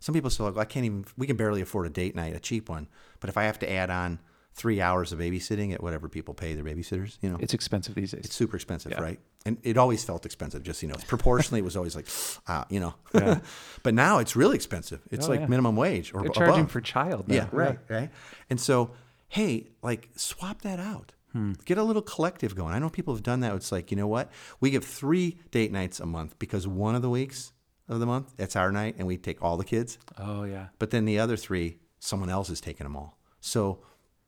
Some 0.00 0.12
people 0.12 0.28
say, 0.28 0.42
like, 0.42 0.56
I 0.56 0.64
can't 0.64 0.84
even. 0.84 1.04
We 1.16 1.28
can 1.28 1.36
barely 1.36 1.60
afford 1.60 1.86
a 1.86 1.90
date 1.90 2.16
night, 2.16 2.34
a 2.34 2.40
cheap 2.40 2.68
one. 2.68 2.88
But 3.20 3.30
if 3.30 3.36
I 3.36 3.44
have 3.44 3.60
to 3.60 3.70
add 3.70 3.90
on 3.90 4.18
three 4.54 4.80
hours 4.80 5.12
of 5.12 5.18
babysitting 5.18 5.72
at 5.72 5.82
whatever 5.82 6.08
people 6.08 6.34
pay 6.34 6.54
their 6.54 6.64
babysitters, 6.64 7.16
you 7.22 7.30
know, 7.30 7.38
It's 7.40 7.54
expensive 7.54 7.94
these 7.94 8.10
days. 8.12 8.26
it's 8.26 8.34
super 8.34 8.56
expensive, 8.56 8.92
Yeah. 8.92 9.00
right? 9.00 9.20
And 9.46 9.56
it 9.62 9.76
always 9.78 10.04
felt 10.04 10.26
expensive, 10.26 10.62
just 10.62 10.82
you 10.82 10.88
know. 10.88 10.94
Proportionally, 11.08 11.60
it 11.60 11.64
was 11.64 11.76
always 11.76 11.96
like, 11.96 12.06
ah, 12.48 12.66
you 12.68 12.78
know. 12.80 12.94
but 13.82 13.94
now 13.94 14.18
it's 14.18 14.36
really 14.36 14.54
expensive. 14.56 15.00
It's 15.10 15.26
Oh, 15.26 15.30
like 15.30 15.40
yeah. 15.40 15.46
minimum 15.46 15.74
wage 15.76 16.12
or 16.12 16.20
They're 16.20 16.30
above. 16.30 16.34
charging 16.46 16.66
for 16.66 16.80
child. 16.80 17.28
Now. 17.28 17.34
Yeah, 17.34 17.48
right, 17.50 17.78
right. 17.88 18.10
And 18.50 18.60
so, 18.60 18.90
hey, 19.28 19.68
like 19.82 20.10
swap 20.16 20.62
that 20.62 20.78
out. 20.78 21.12
Hmm. 21.32 21.52
Get 21.64 21.78
a 21.78 21.82
little 21.82 22.02
collective 22.02 22.54
going. 22.54 22.74
I 22.74 22.78
know 22.78 22.90
people 22.90 23.14
have 23.14 23.22
done 23.22 23.40
that. 23.40 23.54
It's 23.54 23.72
like, 23.72 23.90
you 23.90 23.96
know 23.96 24.06
what? 24.06 24.30
We 24.60 24.68
give 24.70 24.84
three 24.84 25.38
date 25.50 25.72
nights 25.72 25.98
a 25.98 26.04
month 26.06 26.38
because 26.38 26.68
one 26.68 26.94
of 26.94 27.00
the 27.00 27.08
weeks 27.08 27.52
of 27.88 28.00
the 28.00 28.06
month, 28.06 28.34
it's 28.38 28.54
our 28.54 28.70
night 28.70 28.96
and 28.98 29.06
we 29.06 29.16
take 29.16 29.42
all 29.42 29.56
the 29.56 29.64
kids. 29.64 29.96
Oh 30.18 30.44
yeah. 30.44 30.66
But 30.78 30.90
then 30.90 31.06
the 31.06 31.18
other 31.18 31.38
three, 31.38 31.78
someone 32.00 32.28
else 32.28 32.50
is 32.50 32.60
taking 32.60 32.84
them 32.84 32.96
all. 32.96 33.16
So 33.40 33.78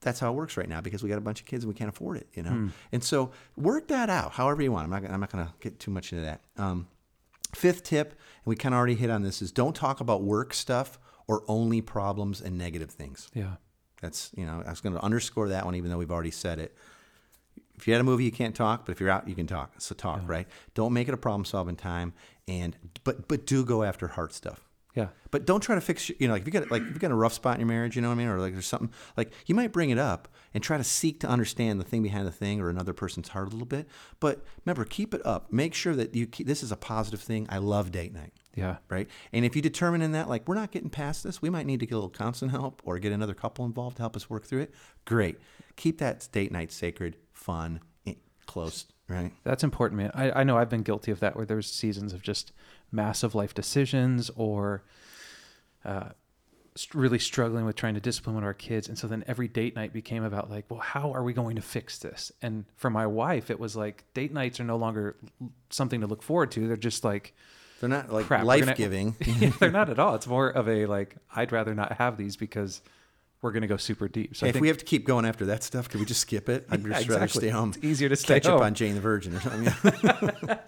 that's 0.04 0.20
how 0.20 0.30
it 0.30 0.36
works 0.36 0.56
right 0.56 0.68
now 0.68 0.80
because 0.80 1.02
we 1.02 1.08
got 1.08 1.18
a 1.18 1.22
bunch 1.22 1.40
of 1.40 1.46
kids 1.46 1.64
and 1.64 1.72
we 1.72 1.76
can't 1.76 1.88
afford 1.88 2.18
it, 2.18 2.28
you 2.34 2.42
know. 2.44 2.70
And 2.92 3.02
so 3.02 3.32
work 3.56 3.88
that 3.88 4.08
out 4.08 4.32
however 4.32 4.62
you 4.62 4.70
want. 4.70 4.84
I'm 4.84 4.90
not. 4.90 5.10
I'm 5.10 5.20
not 5.20 5.32
going 5.32 5.44
to 5.44 5.52
get 5.60 5.80
too 5.80 5.90
much 5.90 6.12
into 6.12 6.24
that. 6.24 6.40
Um, 6.56 6.86
Fifth 7.54 7.84
tip, 7.84 8.10
and 8.10 8.46
we 8.46 8.56
kind 8.56 8.74
of 8.74 8.78
already 8.78 8.96
hit 8.96 9.10
on 9.10 9.22
this, 9.22 9.40
is 9.40 9.52
don't 9.52 9.76
talk 9.76 10.00
about 10.00 10.22
work 10.22 10.52
stuff 10.52 10.98
or 11.26 11.42
only 11.48 11.80
problems 11.80 12.40
and 12.40 12.58
negative 12.58 12.90
things. 12.90 13.28
Yeah. 13.32 13.54
That's, 14.02 14.32
you 14.36 14.44
know, 14.44 14.62
I 14.66 14.70
was 14.70 14.80
going 14.80 14.94
to 14.94 15.02
underscore 15.02 15.48
that 15.50 15.64
one, 15.64 15.74
even 15.76 15.90
though 15.90 15.98
we've 15.98 16.10
already 16.10 16.32
said 16.32 16.58
it. 16.58 16.76
If 17.76 17.86
you're 17.86 17.94
at 17.94 18.00
a 18.00 18.04
movie, 18.04 18.24
you 18.24 18.32
can't 18.32 18.54
talk, 18.54 18.84
but 18.84 18.92
if 18.92 19.00
you're 19.00 19.10
out, 19.10 19.28
you 19.28 19.34
can 19.34 19.46
talk. 19.46 19.74
So 19.78 19.94
talk, 19.94 20.22
right? 20.26 20.46
Don't 20.74 20.92
make 20.92 21.08
it 21.08 21.14
a 21.14 21.16
problem 21.16 21.44
solving 21.44 21.76
time, 21.76 22.12
and 22.46 22.76
but 23.02 23.26
but 23.26 23.46
do 23.46 23.64
go 23.64 23.82
after 23.82 24.08
heart 24.08 24.32
stuff. 24.32 24.68
Yeah. 24.94 25.08
But 25.32 25.44
don't 25.44 25.60
try 25.60 25.74
to 25.74 25.80
fix, 25.80 26.08
you 26.08 26.28
know, 26.28 26.34
like 26.34 26.42
if 26.42 26.46
you 26.46 26.52
got 26.52 26.70
like 26.70 26.82
if 26.82 26.90
you 26.92 26.98
got 27.00 27.10
a 27.10 27.16
rough 27.16 27.32
spot 27.32 27.54
in 27.54 27.60
your 27.60 27.66
marriage, 27.68 27.96
you 27.96 28.02
know 28.02 28.08
what 28.08 28.14
I 28.14 28.18
mean, 28.18 28.28
or 28.28 28.38
like 28.38 28.52
there's 28.52 28.66
something 28.66 28.90
like 29.16 29.32
you 29.46 29.54
might 29.54 29.72
bring 29.72 29.90
it 29.90 29.98
up 29.98 30.28
and 30.54 30.62
try 30.62 30.76
to 30.76 30.84
seek 30.84 31.18
to 31.20 31.26
understand 31.26 31.80
the 31.80 31.84
thing 31.84 32.02
behind 32.02 32.28
the 32.28 32.32
thing 32.32 32.60
or 32.60 32.70
another 32.70 32.92
person's 32.92 33.28
heart 33.30 33.48
a 33.48 33.50
little 33.50 33.66
bit. 33.66 33.88
But 34.20 34.44
remember, 34.64 34.84
keep 34.84 35.12
it 35.12 35.20
up. 35.26 35.52
Make 35.52 35.74
sure 35.74 35.96
that 35.96 36.14
you 36.14 36.28
keep, 36.28 36.46
this 36.46 36.62
is 36.62 36.70
a 36.70 36.76
positive 36.76 37.20
thing. 37.20 37.48
I 37.50 37.58
love 37.58 37.90
date 37.90 38.14
night, 38.14 38.32
Yeah. 38.54 38.76
right? 38.88 39.08
And 39.32 39.44
if 39.44 39.56
you 39.56 39.62
determine 39.62 40.00
in 40.00 40.12
that 40.12 40.28
like 40.28 40.46
we're 40.46 40.54
not 40.54 40.70
getting 40.70 40.90
past 40.90 41.24
this, 41.24 41.42
we 41.42 41.50
might 41.50 41.66
need 41.66 41.80
to 41.80 41.86
get 41.86 41.94
a 41.94 41.98
little 41.98 42.10
counseling 42.10 42.52
help 42.52 42.80
or 42.84 43.00
get 43.00 43.10
another 43.10 43.34
couple 43.34 43.64
involved 43.64 43.96
to 43.96 44.02
help 44.04 44.14
us 44.14 44.30
work 44.30 44.44
through 44.46 44.60
it. 44.60 44.74
Great. 45.04 45.38
Keep 45.74 45.98
that 45.98 46.28
date 46.30 46.52
night 46.52 46.70
sacred, 46.70 47.16
fun, 47.32 47.80
close, 48.46 48.84
right? 49.08 49.32
That's 49.42 49.64
important, 49.64 50.00
man. 50.00 50.10
I, 50.14 50.40
I 50.40 50.44
know 50.44 50.56
I've 50.58 50.68
been 50.68 50.82
guilty 50.82 51.10
of 51.10 51.18
that 51.20 51.34
where 51.34 51.46
there's 51.46 51.68
seasons 51.70 52.12
of 52.12 52.22
just 52.22 52.52
massive 52.94 53.34
life 53.34 53.52
decisions 53.54 54.30
or 54.36 54.84
uh, 55.84 56.10
really 56.94 57.18
struggling 57.18 57.64
with 57.64 57.76
trying 57.76 57.94
to 57.94 58.00
discipline 58.00 58.34
one 58.34 58.42
of 58.44 58.46
our 58.46 58.54
kids. 58.54 58.88
And 58.88 58.96
so 58.98 59.06
then 59.06 59.22
every 59.26 59.48
date 59.48 59.76
night 59.76 59.92
became 59.92 60.24
about 60.24 60.50
like, 60.50 60.64
well, 60.70 60.80
how 60.80 61.12
are 61.12 61.22
we 61.22 61.32
going 61.32 61.56
to 61.56 61.62
fix 61.62 61.98
this? 61.98 62.32
And 62.42 62.64
for 62.76 62.90
my 62.90 63.06
wife, 63.06 63.50
it 63.50 63.60
was 63.60 63.76
like 63.76 64.04
date 64.14 64.32
nights 64.32 64.58
are 64.60 64.64
no 64.64 64.76
longer 64.76 65.16
l- 65.40 65.50
something 65.70 66.00
to 66.00 66.06
look 66.06 66.22
forward 66.22 66.50
to. 66.52 66.66
They're 66.66 66.76
just 66.76 67.04
like, 67.04 67.34
They're 67.80 67.88
not 67.88 68.12
like 68.12 68.26
crap. 68.26 68.44
we're 68.44 68.58
gonna- 68.60 68.66
life 68.66 68.76
giving. 68.76 69.14
They're 69.60 69.70
not 69.70 69.90
at 69.90 69.98
all. 70.00 70.14
It's 70.14 70.26
more 70.26 70.48
of 70.48 70.68
a 70.68 70.86
like, 70.86 71.16
I'd 71.34 71.52
rather 71.52 71.74
not 71.74 71.92
have 71.98 72.16
these 72.16 72.36
because 72.36 72.80
we're 73.42 73.52
going 73.52 73.60
to 73.62 73.68
go 73.68 73.76
super 73.76 74.08
deep. 74.08 74.34
So 74.34 74.46
I 74.46 74.48
if 74.48 74.58
we 74.58 74.68
have 74.68 74.78
to 74.78 74.84
keep 74.86 75.06
going 75.06 75.26
after 75.26 75.44
that 75.46 75.62
stuff, 75.62 75.88
can 75.90 76.00
we 76.00 76.06
just 76.06 76.22
skip 76.22 76.48
it? 76.48 76.66
I'd 76.70 76.80
Yeah, 76.82 76.94
just 76.94 77.08
rather 77.10 77.24
exactly. 77.24 77.40
stay 77.40 77.48
home. 77.50 77.68
It's 77.76 77.84
easier 77.84 78.08
to 78.08 78.16
stay 78.16 78.34
catch 78.40 78.46
home. 78.46 78.56
up 78.56 78.62
on 78.62 78.74
Jane 78.74 78.94
the 78.94 79.00
Virgin 79.02 79.34
or 79.36 79.40
something. 79.40 80.58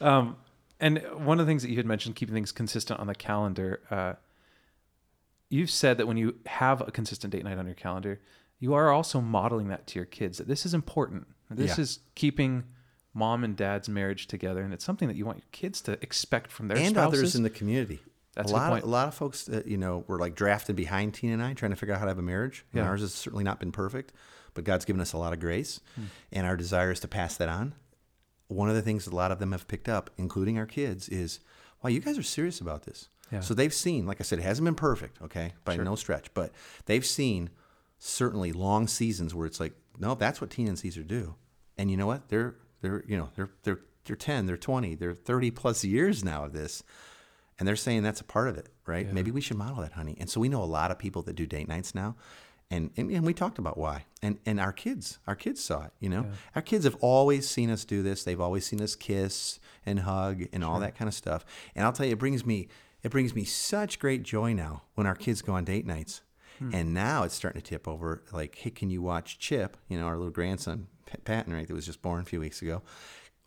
Um, 0.00 0.36
and 0.80 0.98
one 1.24 1.38
of 1.40 1.46
the 1.46 1.50
things 1.50 1.62
that 1.62 1.70
you 1.70 1.76
had 1.76 1.86
mentioned, 1.86 2.16
keeping 2.16 2.34
things 2.34 2.52
consistent 2.52 2.98
on 3.00 3.06
the 3.06 3.14
calendar, 3.14 3.80
uh, 3.90 4.14
you've 5.48 5.70
said 5.70 5.98
that 5.98 6.06
when 6.06 6.16
you 6.16 6.36
have 6.46 6.80
a 6.80 6.90
consistent 6.90 7.32
date 7.32 7.44
night 7.44 7.58
on 7.58 7.66
your 7.66 7.74
calendar, 7.74 8.20
you 8.58 8.74
are 8.74 8.90
also 8.90 9.20
modeling 9.20 9.68
that 9.68 9.86
to 9.88 9.98
your 9.98 10.06
kids. 10.06 10.38
That 10.38 10.48
this 10.48 10.64
is 10.66 10.74
important. 10.74 11.26
This 11.50 11.76
Yeah. 11.78 11.82
is 11.82 11.98
keeping 12.14 12.64
mom 13.12 13.42
and 13.42 13.56
dad's 13.56 13.88
marriage 13.88 14.26
together, 14.28 14.62
and 14.62 14.72
it's 14.72 14.84
something 14.84 15.08
that 15.08 15.16
you 15.16 15.24
want 15.26 15.38
your 15.38 15.48
kids 15.50 15.80
to 15.82 15.92
expect 16.02 16.52
from 16.52 16.68
their 16.68 16.76
spouses. 16.76 16.88
and 16.88 16.96
spouses. 16.96 17.18
others 17.20 17.34
in 17.36 17.42
the 17.42 17.50
community. 17.50 18.00
That's 18.34 18.52
a 18.52 18.54
a 18.54 18.56
lot. 18.56 18.68
point. 18.70 18.82
Of, 18.84 18.88
a 18.88 18.92
lot 18.92 19.08
of 19.08 19.14
folks 19.14 19.44
that 19.44 19.66
you 19.66 19.76
know 19.76 20.04
were 20.06 20.18
like 20.18 20.36
drafted 20.36 20.76
behind 20.76 21.14
Tina 21.14 21.32
and 21.34 21.42
I, 21.42 21.52
trying 21.54 21.72
to 21.72 21.76
figure 21.76 21.94
out 21.94 21.98
how 21.98 22.04
to 22.04 22.10
have 22.10 22.18
a 22.18 22.22
marriage. 22.22 22.64
And 22.72 22.82
Yeah. 22.82 22.88
ours 22.88 23.00
has 23.00 23.12
certainly 23.12 23.42
not 23.42 23.58
been 23.58 23.72
perfect, 23.72 24.12
but 24.54 24.62
God's 24.62 24.84
given 24.84 25.00
us 25.00 25.12
a 25.12 25.18
lot 25.18 25.32
of 25.32 25.40
grace, 25.40 25.80
Hmm. 25.96 26.04
and 26.30 26.46
our 26.46 26.56
desire 26.56 26.92
is 26.92 27.00
to 27.00 27.08
pass 27.08 27.36
that 27.38 27.48
on. 27.48 27.74
One 28.50 28.68
of 28.68 28.74
the 28.74 28.82
things 28.82 29.06
a 29.06 29.14
lot 29.14 29.30
of 29.32 29.38
them 29.38 29.52
have 29.52 29.68
picked 29.68 29.88
up, 29.88 30.10
including 30.16 30.58
our 30.58 30.66
kids, 30.66 31.08
is 31.08 31.40
wow, 31.82 31.88
you 31.88 32.00
guys 32.00 32.18
are 32.18 32.22
serious 32.22 32.60
about 32.60 32.82
this. 32.82 33.08
Yeah. 33.32 33.40
So 33.40 33.54
they've 33.54 33.72
seen, 33.72 34.06
like 34.06 34.20
I 34.20 34.24
said, 34.24 34.40
it 34.40 34.42
hasn't 34.42 34.64
been 34.64 34.74
perfect, 34.74 35.22
okay, 35.22 35.54
by 35.64 35.76
no 35.76 35.94
stretch, 35.94 36.34
but 36.34 36.50
they've 36.86 37.06
seen 37.06 37.50
certainly 37.98 38.52
long 38.52 38.88
seasons 38.88 39.34
where 39.34 39.46
it's 39.46 39.60
like, 39.60 39.72
no, 39.98 40.14
that's 40.14 40.40
what 40.40 40.50
Tina 40.50 40.70
and 40.70 40.78
Caesar 40.78 41.02
do, 41.04 41.36
and 41.78 41.90
you 41.90 41.96
know 41.96 42.06
what? 42.06 42.28
They're 42.28 42.56
they're 42.80 43.04
you 43.06 43.16
know 43.16 43.28
they're 43.36 43.50
they're 43.62 43.80
they're 44.04 44.16
ten, 44.16 44.46
they're 44.46 44.56
twenty, 44.56 44.94
they're 44.94 45.14
thirty 45.14 45.50
plus 45.50 45.84
years 45.84 46.24
now 46.24 46.44
of 46.44 46.52
this, 46.52 46.82
and 47.58 47.68
they're 47.68 47.76
saying 47.76 48.02
that's 48.02 48.20
a 48.20 48.24
part 48.24 48.48
of 48.48 48.56
it, 48.56 48.68
right? 48.86 49.12
Maybe 49.12 49.30
we 49.30 49.40
should 49.40 49.58
model 49.58 49.82
that, 49.82 49.92
honey. 49.92 50.16
And 50.18 50.28
so 50.28 50.40
we 50.40 50.48
know 50.48 50.62
a 50.62 50.64
lot 50.64 50.90
of 50.90 50.98
people 50.98 51.22
that 51.22 51.36
do 51.36 51.46
date 51.46 51.68
nights 51.68 51.94
now. 51.94 52.16
And, 52.70 52.90
and, 52.96 53.10
and 53.10 53.26
we 53.26 53.34
talked 53.34 53.58
about 53.58 53.76
why. 53.76 54.04
And 54.22 54.38
and 54.46 54.60
our 54.60 54.72
kids, 54.72 55.18
our 55.26 55.34
kids 55.34 55.62
saw 55.62 55.84
it, 55.84 55.92
you 55.98 56.08
know? 56.08 56.26
Our 56.54 56.62
kids 56.62 56.84
have 56.84 56.96
always 57.00 57.48
seen 57.48 57.70
us 57.70 57.84
do 57.84 58.02
this. 58.02 58.22
They've 58.22 58.40
always 58.40 58.64
seen 58.66 58.80
us 58.80 58.94
kiss 58.94 59.58
and 59.84 60.00
hug 60.00 60.44
and 60.52 60.62
all 60.62 60.78
that 60.80 60.96
kind 60.96 61.08
of 61.08 61.14
stuff. 61.14 61.44
And 61.74 61.84
I'll 61.84 61.92
tell 61.92 62.06
you, 62.06 62.12
it 62.12 62.18
brings 62.18 62.46
me 62.46 62.68
it 63.02 63.10
brings 63.10 63.34
me 63.34 63.44
such 63.44 63.98
great 63.98 64.22
joy 64.22 64.52
now 64.52 64.82
when 64.94 65.06
our 65.06 65.14
kids 65.14 65.42
go 65.42 65.54
on 65.54 65.64
date 65.64 65.86
nights. 65.86 66.22
Hmm. 66.58 66.74
And 66.74 66.94
now 66.94 67.24
it's 67.24 67.34
starting 67.34 67.60
to 67.60 67.66
tip 67.66 67.88
over 67.88 68.22
like, 68.32 68.56
hey, 68.56 68.70
can 68.70 68.90
you 68.90 69.02
watch 69.02 69.38
Chip, 69.38 69.76
you 69.88 69.98
know, 69.98 70.06
our 70.06 70.16
little 70.16 70.32
grandson, 70.32 70.86
Patton, 71.24 71.52
right, 71.52 71.66
that 71.66 71.74
was 71.74 71.86
just 71.86 72.02
born 72.02 72.20
a 72.20 72.24
few 72.24 72.40
weeks 72.40 72.62
ago. 72.62 72.82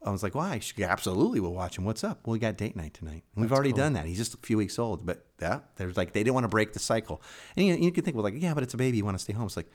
I 0.05 0.09
was 0.11 0.23
like, 0.23 0.35
why? 0.35 0.59
She 0.59 0.83
absolutely 0.83 1.39
will 1.39 1.53
watch 1.53 1.77
him. 1.77 1.85
What's 1.85 2.03
up? 2.03 2.25
Well, 2.25 2.33
we 2.33 2.39
got 2.39 2.57
date 2.57 2.75
night 2.75 2.93
tonight. 2.93 3.23
And 3.35 3.43
we've 3.43 3.53
already 3.53 3.71
done 3.73 3.93
that. 3.93 4.05
He's 4.05 4.17
just 4.17 4.33
a 4.33 4.37
few 4.37 4.57
weeks 4.57 4.77
old, 4.77 5.05
but 5.05 5.25
yeah, 5.41 5.59
there's 5.77 5.95
like 5.97 6.13
they 6.13 6.21
didn't 6.23 6.33
want 6.33 6.43
to 6.43 6.49
break 6.49 6.73
the 6.73 6.79
cycle. 6.79 7.21
And 7.55 7.65
you, 7.67 7.75
you 7.75 7.91
can 7.91 8.03
think, 8.03 8.15
well, 8.15 8.23
like, 8.23 8.35
yeah, 8.37 8.53
but 8.53 8.63
it's 8.63 8.73
a 8.73 8.77
baby. 8.77 8.97
You 8.97 9.05
want 9.05 9.17
to 9.17 9.23
stay 9.23 9.33
home. 9.33 9.45
It's 9.45 9.55
like 9.57 9.69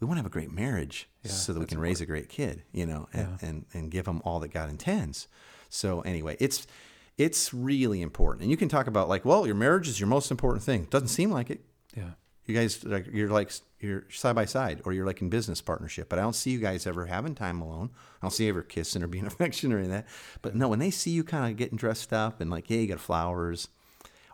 we 0.00 0.06
want 0.06 0.16
to 0.16 0.20
have 0.22 0.26
a 0.26 0.30
great 0.30 0.50
marriage 0.52 1.08
so 1.24 1.52
that 1.52 1.60
we 1.60 1.66
can 1.66 1.78
raise 1.78 2.00
a 2.00 2.06
great 2.06 2.28
kid, 2.28 2.62
you 2.72 2.86
know, 2.86 3.08
and, 3.12 3.38
and 3.42 3.66
and 3.74 3.90
give 3.90 4.04
them 4.06 4.22
all 4.24 4.40
that 4.40 4.48
God 4.52 4.70
intends. 4.70 5.28
So 5.68 6.00
anyway, 6.02 6.36
it's 6.40 6.66
it's 7.18 7.52
really 7.52 8.00
important. 8.00 8.42
And 8.42 8.50
you 8.50 8.56
can 8.56 8.68
talk 8.68 8.86
about 8.86 9.08
like, 9.08 9.24
well, 9.24 9.44
your 9.44 9.56
marriage 9.56 9.88
is 9.88 9.98
your 10.00 10.06
most 10.06 10.30
important 10.30 10.62
thing. 10.64 10.84
Doesn't 10.88 11.08
seem 11.08 11.30
like 11.30 11.50
it. 11.50 11.60
yeah. 11.96 12.10
You 12.48 12.54
guys 12.54 12.82
like 12.84 13.06
you're 13.12 13.28
like 13.28 13.52
you're 13.78 14.04
side 14.10 14.34
by 14.34 14.46
side, 14.46 14.80
or 14.84 14.92
you're 14.92 15.06
like 15.06 15.20
in 15.20 15.28
business 15.28 15.60
partnership. 15.60 16.08
But 16.08 16.18
I 16.18 16.22
don't 16.22 16.34
see 16.34 16.50
you 16.50 16.58
guys 16.58 16.86
ever 16.86 17.06
having 17.06 17.34
time 17.34 17.60
alone. 17.60 17.90
I 18.20 18.26
don't 18.26 18.30
see 18.32 18.44
you 18.44 18.50
ever 18.50 18.62
kissing 18.62 19.02
or 19.02 19.06
being 19.06 19.26
affectionate 19.32 19.74
or 19.74 19.78
any 19.78 19.86
of 19.88 19.92
that. 19.92 20.06
But 20.42 20.54
no, 20.56 20.66
when 20.68 20.78
they 20.80 20.90
see 20.90 21.10
you 21.10 21.22
kind 21.24 21.50
of 21.50 21.56
getting 21.58 21.76
dressed 21.76 22.12
up 22.12 22.40
and 22.40 22.50
like, 22.50 22.70
yeah, 22.70 22.78
you 22.78 22.86
got 22.88 23.00
flowers, 23.00 23.68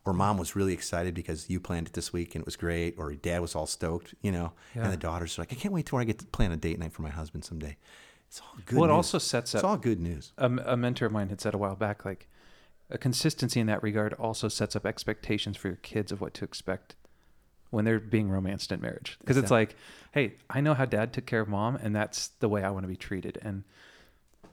or 0.05 0.12
mom 0.12 0.38
was 0.38 0.55
really 0.55 0.72
excited 0.72 1.12
because 1.12 1.50
you 1.50 1.59
planned 1.59 1.88
it 1.88 1.92
this 1.94 2.12
week 2.12 2.35
and 2.37 2.42
it 2.42 2.46
was 2.46 2.57
great, 2.57 2.94
or 2.98 3.12
dad 3.14 3.40
was 3.42 3.55
all 3.57 3.66
stoked, 3.66 4.14
you 4.22 4.31
know, 4.31 4.53
Yeah. 4.77 4.85
and 4.85 4.92
the 4.92 4.96
daughters 4.96 5.37
are 5.37 5.42
like, 5.42 5.53
I 5.53 5.57
can't 5.57 5.74
wait 5.74 5.87
till 5.87 5.98
I 5.98 6.05
get 6.05 6.20
to 6.20 6.27
plan 6.27 6.53
a 6.53 6.57
date 6.57 6.79
night 6.79 6.92
for 6.92 7.03
my 7.03 7.11
husband 7.11 7.44
someday. 7.44 7.77
It's 8.29 8.40
all 8.40 8.57
good. 8.64 8.77
Well, 8.79 8.85
it 8.85 8.88
news. 8.92 8.96
also 8.96 9.18
sets 9.18 9.55
up 9.57 9.59
it's 9.59 9.64
all 9.64 9.77
good 9.77 10.00
news. 10.00 10.33
a, 10.38 10.46
a 10.66 10.77
mentor 10.77 11.07
of 11.07 11.12
mine 11.12 11.31
had 11.31 11.40
said 11.40 11.53
a 11.55 11.59
while 11.59 11.74
back, 11.77 12.05
like 12.05 12.29
a 12.90 12.96
consistency 12.98 13.59
in 13.61 13.66
that 13.66 13.83
regard 13.83 14.12
also 14.14 14.46
sets 14.48 14.77
up 14.77 14.87
expectations 14.87 15.57
for 15.57 15.66
your 15.68 15.79
kids 15.79 16.12
of 16.12 16.20
what 16.20 16.33
to 16.35 16.44
expect 16.44 16.94
when 17.75 17.85
they're 17.85 18.01
being 18.01 18.31
romanced 18.31 18.73
in 18.73 18.81
marriage. 18.81 19.17
Because 19.21 19.37
it's 19.37 19.51
like, 19.51 19.77
hey, 20.13 20.35
I 20.49 20.61
know 20.61 20.75
how 20.75 20.85
dad 20.85 21.13
took 21.13 21.27
care 21.27 21.41
of 21.41 21.49
mom, 21.49 21.77
and 21.77 21.95
that's 21.95 22.29
the 22.41 22.49
way 22.49 22.63
I 22.63 22.71
want 22.71 22.85
to 22.85 22.89
be 22.89 22.97
treated, 22.97 23.39
and 23.43 23.65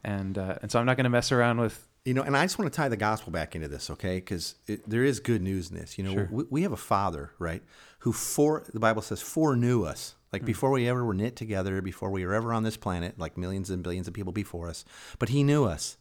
and 0.04 0.38
uh, 0.38 0.56
and 0.62 0.72
so 0.72 0.80
I'm 0.80 0.86
not 0.86 0.98
going 0.98 1.06
to 1.06 1.10
mess 1.10 1.32
around 1.32 1.60
with. 1.60 1.88
You 2.04 2.16
know, 2.16 2.24
and 2.24 2.36
I 2.36 2.44
just 2.44 2.58
want 2.58 2.74
to 2.74 2.76
tie 2.76 2.90
the 2.90 2.98
gospel 2.98 3.32
back 3.32 3.56
into 3.56 3.68
this, 3.68 3.92
okay? 3.92 4.16
Because 4.16 4.56
there 4.88 5.04
is 5.04 5.20
good 5.20 5.44
news 5.44 5.70
in 5.70 5.78
this. 5.78 6.00
You 6.00 6.04
know, 6.04 6.14
Sure. 6.14 6.28
we, 6.32 6.44
we 6.50 6.62
have 6.64 6.72
a 6.72 6.78
father, 6.78 7.30
right, 7.38 7.62
who 8.00 8.12
for 8.12 8.64
the 8.74 8.80
Bible 8.80 9.04
says 9.04 9.22
foreknew 9.22 9.84
us, 9.84 10.16
like 10.34 10.44
before 10.44 10.72
we 10.72 10.90
ever 10.90 11.06
were 11.06 11.14
knit 11.14 11.36
together, 11.36 11.80
before 11.80 12.10
we 12.10 12.26
were 12.26 12.34
ever 12.34 12.54
on 12.54 12.64
this 12.64 12.76
planet, 12.76 13.20
like 13.20 13.38
millions 13.38 13.70
and 13.70 13.84
billions 13.84 14.08
of 14.08 14.16
people 14.16 14.34
before 14.34 14.68
us. 14.68 14.84
But 15.20 15.30
he 15.30 15.44
knew 15.44 15.66
us, 15.66 15.98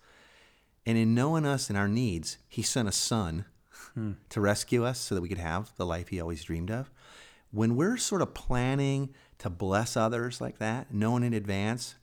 and 0.87 0.97
in 0.97 1.15
knowing 1.15 1.45
us 1.45 1.69
and 1.69 1.77
our 1.77 1.89
needs, 1.89 2.39
he 2.49 2.63
sent 2.63 2.89
a 2.89 2.93
son 2.93 3.45
to 4.31 4.41
rescue 4.41 4.85
us 4.85 4.99
so 4.99 5.15
that 5.15 5.21
we 5.21 5.29
could 5.29 5.39
have 5.39 5.73
the 5.77 5.87
life 5.87 6.09
he 6.09 6.21
always 6.21 6.43
dreamed 6.45 6.71
of. 6.71 6.91
When 7.51 7.75
we're 7.77 7.97
sort 7.97 8.23
of 8.23 8.33
planning 8.35 9.11
to 9.39 9.51
bless 9.51 9.97
others 9.97 10.41
like 10.41 10.59
that, 10.59 10.93
knowing 10.95 11.25
in 11.25 11.33
advance, 11.35 11.97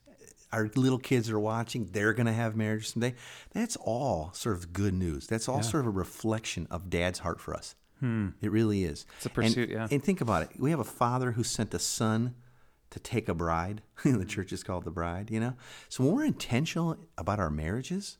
our 0.52 0.70
little 0.76 0.98
kids 0.98 1.30
are 1.30 1.38
watching, 1.40 1.88
they're 1.92 2.12
going 2.12 2.26
to 2.26 2.32
have 2.32 2.56
marriage 2.56 2.88
someday. 2.90 3.14
That's 3.52 3.76
all 3.76 4.30
sort 4.34 4.56
of 4.56 4.72
good 4.72 4.94
news. 4.94 5.26
That's 5.26 5.48
all 5.48 5.62
sort 5.62 5.82
of 5.82 5.86
a 5.86 5.90
reflection 5.90 6.66
of 6.70 6.90
dad's 6.90 7.20
heart 7.20 7.40
for 7.40 7.54
us. 7.54 7.74
Hmm. 8.00 8.28
It 8.40 8.50
really 8.52 8.84
is. 8.84 9.06
It's 9.16 9.26
a 9.26 9.30
pursuit, 9.30 9.70
and, 9.70 9.72
yeah. 9.72 9.88
And 9.90 10.02
think 10.02 10.20
about 10.20 10.42
it. 10.42 10.50
We 10.58 10.70
have 10.70 10.80
a 10.80 10.84
father 10.84 11.32
who 11.32 11.42
sent 11.42 11.74
a 11.74 11.78
son 11.78 12.34
to 12.90 12.98
take 13.00 13.28
a 13.28 13.34
bride. 13.34 13.82
the 14.04 14.24
church 14.24 14.52
is 14.52 14.62
called 14.62 14.84
the 14.84 14.90
bride, 14.90 15.30
you 15.30 15.40
know? 15.40 15.54
So 15.88 16.04
when 16.04 16.14
we're 16.14 16.24
intentional 16.24 16.96
about 17.18 17.40
our 17.40 17.50
marriages, 17.50 18.18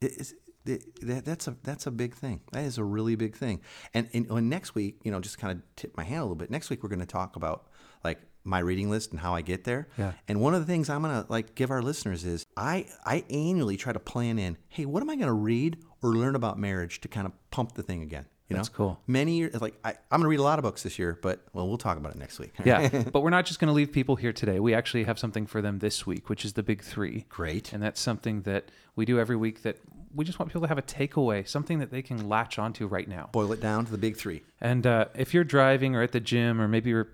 it- 0.00 0.12
it's, 0.16 0.32
it, 0.32 0.38
that, 0.64 1.24
that's 1.24 1.48
a 1.48 1.56
that's 1.62 1.86
a 1.86 1.90
big 1.90 2.14
thing. 2.14 2.40
That 2.52 2.64
is 2.64 2.78
a 2.78 2.84
really 2.84 3.16
big 3.16 3.36
thing. 3.36 3.60
And, 3.94 4.08
and, 4.12 4.30
and 4.30 4.50
next 4.50 4.74
week, 4.74 5.00
you 5.02 5.10
know, 5.10 5.20
just 5.20 5.38
kind 5.38 5.52
of 5.52 5.62
tip 5.76 5.96
my 5.96 6.04
hand 6.04 6.20
a 6.20 6.22
little 6.22 6.36
bit. 6.36 6.50
Next 6.50 6.70
week, 6.70 6.82
we're 6.82 6.88
going 6.88 7.00
to 7.00 7.06
talk 7.06 7.36
about 7.36 7.68
like 8.04 8.20
my 8.44 8.58
reading 8.58 8.90
list 8.90 9.10
and 9.12 9.20
how 9.20 9.34
I 9.34 9.42
get 9.42 9.64
there. 9.64 9.88
Yeah. 9.96 10.12
And 10.28 10.40
one 10.40 10.54
of 10.54 10.60
the 10.60 10.66
things 10.66 10.90
I'm 10.90 11.02
going 11.02 11.22
to 11.22 11.30
like 11.30 11.54
give 11.54 11.70
our 11.70 11.82
listeners 11.82 12.24
is 12.24 12.44
I 12.56 12.86
I 13.04 13.24
annually 13.30 13.76
try 13.76 13.92
to 13.92 14.00
plan 14.00 14.38
in. 14.38 14.56
Hey, 14.68 14.84
what 14.84 15.02
am 15.02 15.10
I 15.10 15.16
going 15.16 15.26
to 15.26 15.32
read 15.32 15.78
or 16.02 16.14
learn 16.14 16.34
about 16.34 16.58
marriage 16.58 17.00
to 17.02 17.08
kind 17.08 17.26
of 17.26 17.32
pump 17.50 17.72
the 17.72 17.82
thing 17.82 18.02
again? 18.02 18.26
You 18.48 18.56
know? 18.56 18.58
That's 18.58 18.68
cool. 18.68 19.00
Many 19.06 19.38
years, 19.38 19.60
like 19.60 19.74
I, 19.82 19.90
I'm 20.10 20.20
going 20.20 20.22
to 20.22 20.28
read 20.28 20.40
a 20.40 20.42
lot 20.42 20.58
of 20.58 20.62
books 20.62 20.82
this 20.82 20.98
year, 20.98 21.18
but 21.22 21.40
well, 21.54 21.66
we'll 21.68 21.78
talk 21.78 21.96
about 21.96 22.12
it 22.12 22.18
next 22.18 22.38
week. 22.38 22.52
Yeah, 22.64 22.88
but 23.12 23.22
we're 23.22 23.30
not 23.30 23.46
just 23.46 23.60
going 23.60 23.68
to 23.68 23.72
leave 23.72 23.92
people 23.92 24.16
here 24.16 24.32
today. 24.32 24.60
We 24.60 24.74
actually 24.74 25.04
have 25.04 25.18
something 25.18 25.46
for 25.46 25.62
them 25.62 25.78
this 25.78 26.06
week, 26.06 26.28
which 26.28 26.44
is 26.44 26.52
the 26.52 26.62
big 26.62 26.82
three. 26.82 27.24
Great. 27.30 27.72
And 27.72 27.82
that's 27.82 28.00
something 28.00 28.42
that 28.42 28.70
we 28.94 29.06
do 29.06 29.18
every 29.18 29.36
week 29.36 29.62
that 29.62 29.78
we 30.14 30.24
just 30.24 30.38
want 30.38 30.50
people 30.50 30.62
to 30.62 30.68
have 30.68 30.78
a 30.78 30.82
takeaway, 30.82 31.46
something 31.46 31.78
that 31.78 31.90
they 31.90 32.02
can 32.02 32.28
latch 32.28 32.58
onto 32.58 32.86
right 32.86 33.08
now. 33.08 33.28
Boil 33.32 33.52
it 33.52 33.60
down 33.60 33.84
to 33.86 33.90
the 33.92 33.98
big 33.98 34.16
three. 34.16 34.42
And 34.60 34.86
uh, 34.86 35.06
if 35.14 35.32
you're 35.34 35.44
driving 35.44 35.94
or 35.96 36.02
at 36.02 36.12
the 36.12 36.20
gym, 36.20 36.60
or 36.60 36.68
maybe 36.68 36.90
you're 36.90 37.08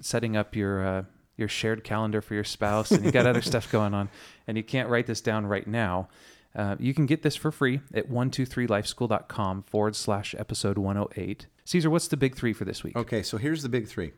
setting 0.00 0.36
up 0.36 0.54
your 0.54 0.86
uh, 0.86 1.02
your 1.36 1.48
shared 1.48 1.82
calendar 1.84 2.20
for 2.20 2.34
your 2.34 2.44
spouse, 2.44 2.90
and 2.90 3.04
you 3.04 3.10
got 3.10 3.26
other 3.26 3.42
stuff 3.52 3.70
going 3.72 3.94
on, 3.94 4.08
and 4.46 4.56
you 4.56 4.62
can't 4.62 4.88
write 4.88 5.06
this 5.06 5.20
down 5.20 5.46
right 5.46 5.66
now, 5.66 6.08
Uh, 6.54 6.76
you 6.78 6.94
can 6.94 7.06
get 7.06 7.22
this 7.22 7.34
for 7.34 7.50
free 7.50 7.80
at 7.92 8.08
123lifeschool.com 8.08 9.62
forward 9.64 9.96
slash 9.96 10.34
episode 10.38 10.78
108. 10.78 11.46
Caesar, 11.64 11.90
what's 11.90 12.06
the 12.08 12.16
big 12.16 12.36
three 12.36 12.52
for 12.52 12.64
this 12.64 12.84
week? 12.84 12.94
Okay, 12.96 13.22
so 13.22 13.38
here's 13.38 13.62
the 13.62 13.68
big 13.68 13.88
three. 13.88 14.12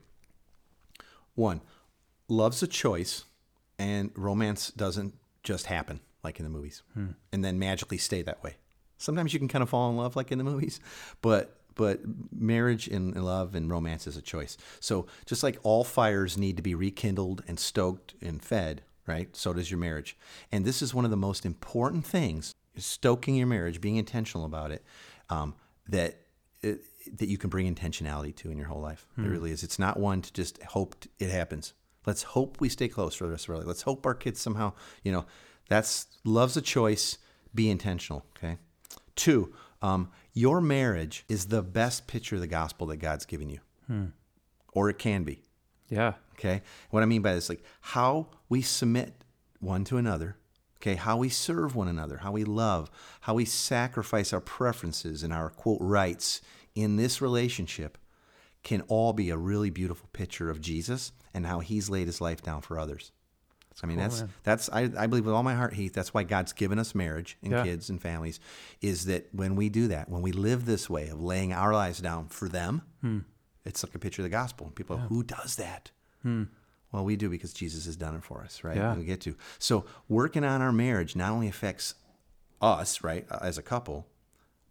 One, 1.35 1.63
love's 2.29 2.63
a 2.63 2.67
choice, 2.67 3.25
and 3.79 4.11
romance 4.15 4.71
doesn't 4.71 5.15
just 5.43 5.67
happen 5.67 6.01
like 6.27 6.39
in 6.39 6.45
the 6.45 6.51
movies 6.51 6.83
hmm. 6.93 7.11
and 7.33 7.45
then 7.45 7.59
magically 7.59 7.99
stay 7.99 8.21
that 8.23 8.43
way. 8.43 8.57
Sometimes 8.99 9.33
you 9.33 9.39
can 9.39 9.49
kind 9.49 9.63
of 9.63 9.71
fall 9.71 9.89
in 9.91 9.97
love 9.97 10.17
like 10.17 10.33
in 10.33 10.39
the 10.39 10.45
movies, 10.45 10.81
but 11.23 11.61
but 11.75 12.01
marriage 12.33 12.89
and 12.89 13.15
love 13.23 13.55
and 13.55 13.71
romance 13.71 14.07
is 14.07 14.17
a 14.17 14.23
choice. 14.23 14.57
So 14.81 15.07
just 15.27 15.43
like 15.43 15.59
all 15.63 15.85
fires 15.85 16.39
need 16.39 16.57
to 16.57 16.63
be 16.63 16.75
rekindled 16.75 17.45
and 17.47 17.61
stoked 17.61 18.15
and 18.23 18.43
fed, 18.43 18.83
right? 19.07 19.35
So 19.37 19.53
does 19.53 19.71
your 19.71 19.79
marriage. 19.79 20.17
And 20.51 20.65
this 20.65 20.81
is 20.81 20.95
one 20.95 21.05
of 21.05 21.11
the 21.11 21.17
most 21.19 21.47
important 21.47 22.05
things: 22.07 22.55
stoking 22.77 23.37
your 23.37 23.47
marriage, 23.47 23.81
being 23.81 23.97
intentional 23.97 24.47
about 24.47 24.71
it. 24.71 24.85
Um, 25.31 25.55
that 25.89 26.21
it, 26.63 26.81
that 27.19 27.29
you 27.29 27.39
can 27.39 27.51
bring 27.51 27.73
intentionality 27.73 28.35
to 28.37 28.51
in 28.51 28.59
your 28.59 28.67
whole 28.67 28.81
life. 28.81 29.07
It 29.17 29.23
hmm. 29.23 29.31
really 29.31 29.53
is. 29.53 29.63
It's 29.63 29.79
not 29.79 29.99
one 29.99 30.23
to 30.23 30.33
just 30.33 30.63
hope 30.63 30.97
it 31.19 31.31
happens. 31.31 31.75
Let's 32.07 32.23
hope 32.23 32.61
we 32.61 32.69
stay 32.69 32.89
close 32.89 33.15
for 33.15 33.25
the 33.25 33.33
rest 33.33 33.45
of 33.45 33.51
our 33.51 33.59
life. 33.59 33.67
Let's 33.67 33.83
hope 33.83 34.07
our 34.07 34.15
kids 34.15 34.41
somehow, 34.41 34.73
you 35.03 35.13
know, 35.13 35.27
that's 35.69 36.07
love's 36.25 36.57
a 36.57 36.63
choice. 36.63 37.19
Be 37.55 37.71
intentional. 37.71 38.25
Okay. 38.37 38.59
Two, 39.15 39.53
um, 39.83 40.11
your 40.35 40.61
marriage 40.61 41.25
is 41.29 41.47
the 41.47 41.63
best 41.63 42.07
picture 42.07 42.35
of 42.35 42.41
the 42.41 42.47
gospel 42.47 42.87
that 42.89 42.99
God's 42.99 43.25
given 43.25 43.49
you, 43.49 43.61
or 44.73 44.91
it 44.91 44.99
can 44.99 45.23
be. 45.25 45.43
Yeah. 45.89 46.15
Okay. 46.35 46.63
What 46.91 47.03
I 47.03 47.07
mean 47.07 47.23
by 47.23 47.35
this, 47.35 47.49
like 47.49 47.65
how 47.81 48.29
we 48.49 48.61
submit 48.63 49.15
one 49.61 49.85
to 49.85 49.97
another. 49.97 50.37
Okay. 50.79 50.97
How 50.97 51.17
we 51.17 51.31
serve 51.31 51.75
one 51.75 51.89
another, 51.89 52.19
how 52.19 52.33
we 52.33 52.45
love, 52.45 52.91
how 53.23 53.35
we 53.35 53.45
sacrifice 53.47 54.33
our 54.33 54.41
preferences 54.41 55.23
and 55.23 55.33
our 55.33 55.49
quote 55.49 55.81
rights 55.81 56.43
in 56.75 56.97
this 56.97 57.23
relationship 57.23 57.97
can 58.63 58.83
all 58.83 59.13
be 59.13 59.31
a 59.31 59.37
really 59.37 59.71
beautiful 59.71 60.09
picture 60.13 60.51
of 60.51 60.61
Jesus 60.61 61.13
and 61.33 61.47
how 61.47 61.61
he's 61.61 61.89
laid 61.89 62.07
his 62.07 62.21
life 62.21 62.43
down 62.43 62.61
for 62.61 62.79
others. 62.79 63.13
I 63.83 63.87
mean, 63.87 63.97
cool, 63.99 64.05
that's 64.05 64.21
man. 64.21 64.31
that's 64.43 64.69
I, 64.71 64.91
I 64.97 65.07
believe 65.07 65.27
with 65.27 65.35
all 65.35 65.43
my 65.43 65.55
heart, 65.55 65.75
Heath. 65.75 65.93
That's 65.93 66.15
why 66.15 66.23
God's 66.23 66.53
given 66.53 66.79
us 66.79 66.95
marriage 66.95 67.37
and 67.43 67.53
Yeah. 67.53 67.63
kids 67.65 67.91
and 67.91 68.01
families, 68.01 68.41
is 68.81 69.05
that 69.07 69.27
when 69.33 69.55
we 69.57 69.69
do 69.69 69.89
that, 69.89 70.09
when 70.09 70.23
we 70.23 70.33
live 70.33 70.65
this 70.65 70.89
way 70.89 71.09
of 71.09 71.21
laying 71.21 71.53
our 71.53 71.73
lives 71.75 72.01
down 72.01 72.29
for 72.29 72.49
them, 72.49 72.83
Hmm. 73.03 73.19
it's 73.65 73.85
like 73.85 73.95
a 73.95 73.99
picture 73.99 74.23
of 74.23 74.25
the 74.25 74.31
gospel. 74.31 74.71
People, 74.75 74.97
are, 74.97 75.01
who 75.01 75.23
does 75.23 75.57
that? 75.57 75.91
Well, 76.93 77.05
we 77.05 77.17
do 77.17 77.29
because 77.29 77.53
Jesus 77.53 77.85
has 77.87 77.97
done 77.97 78.15
it 78.17 78.25
for 78.25 78.43
us, 78.43 78.65
right? 78.65 78.75
Hmm. 78.77 78.81
Yeah. 78.83 78.95
We 78.97 79.05
get 79.05 79.21
to. 79.23 79.37
So 79.59 79.85
working 80.09 80.45
on 80.45 80.63
our 80.63 80.73
marriage 80.73 81.15
not 81.15 81.31
only 81.33 81.49
affects 81.49 81.95
us, 82.63 83.03
right, 83.05 83.27
as 83.43 83.59
a 83.59 83.63
couple, 83.63 84.07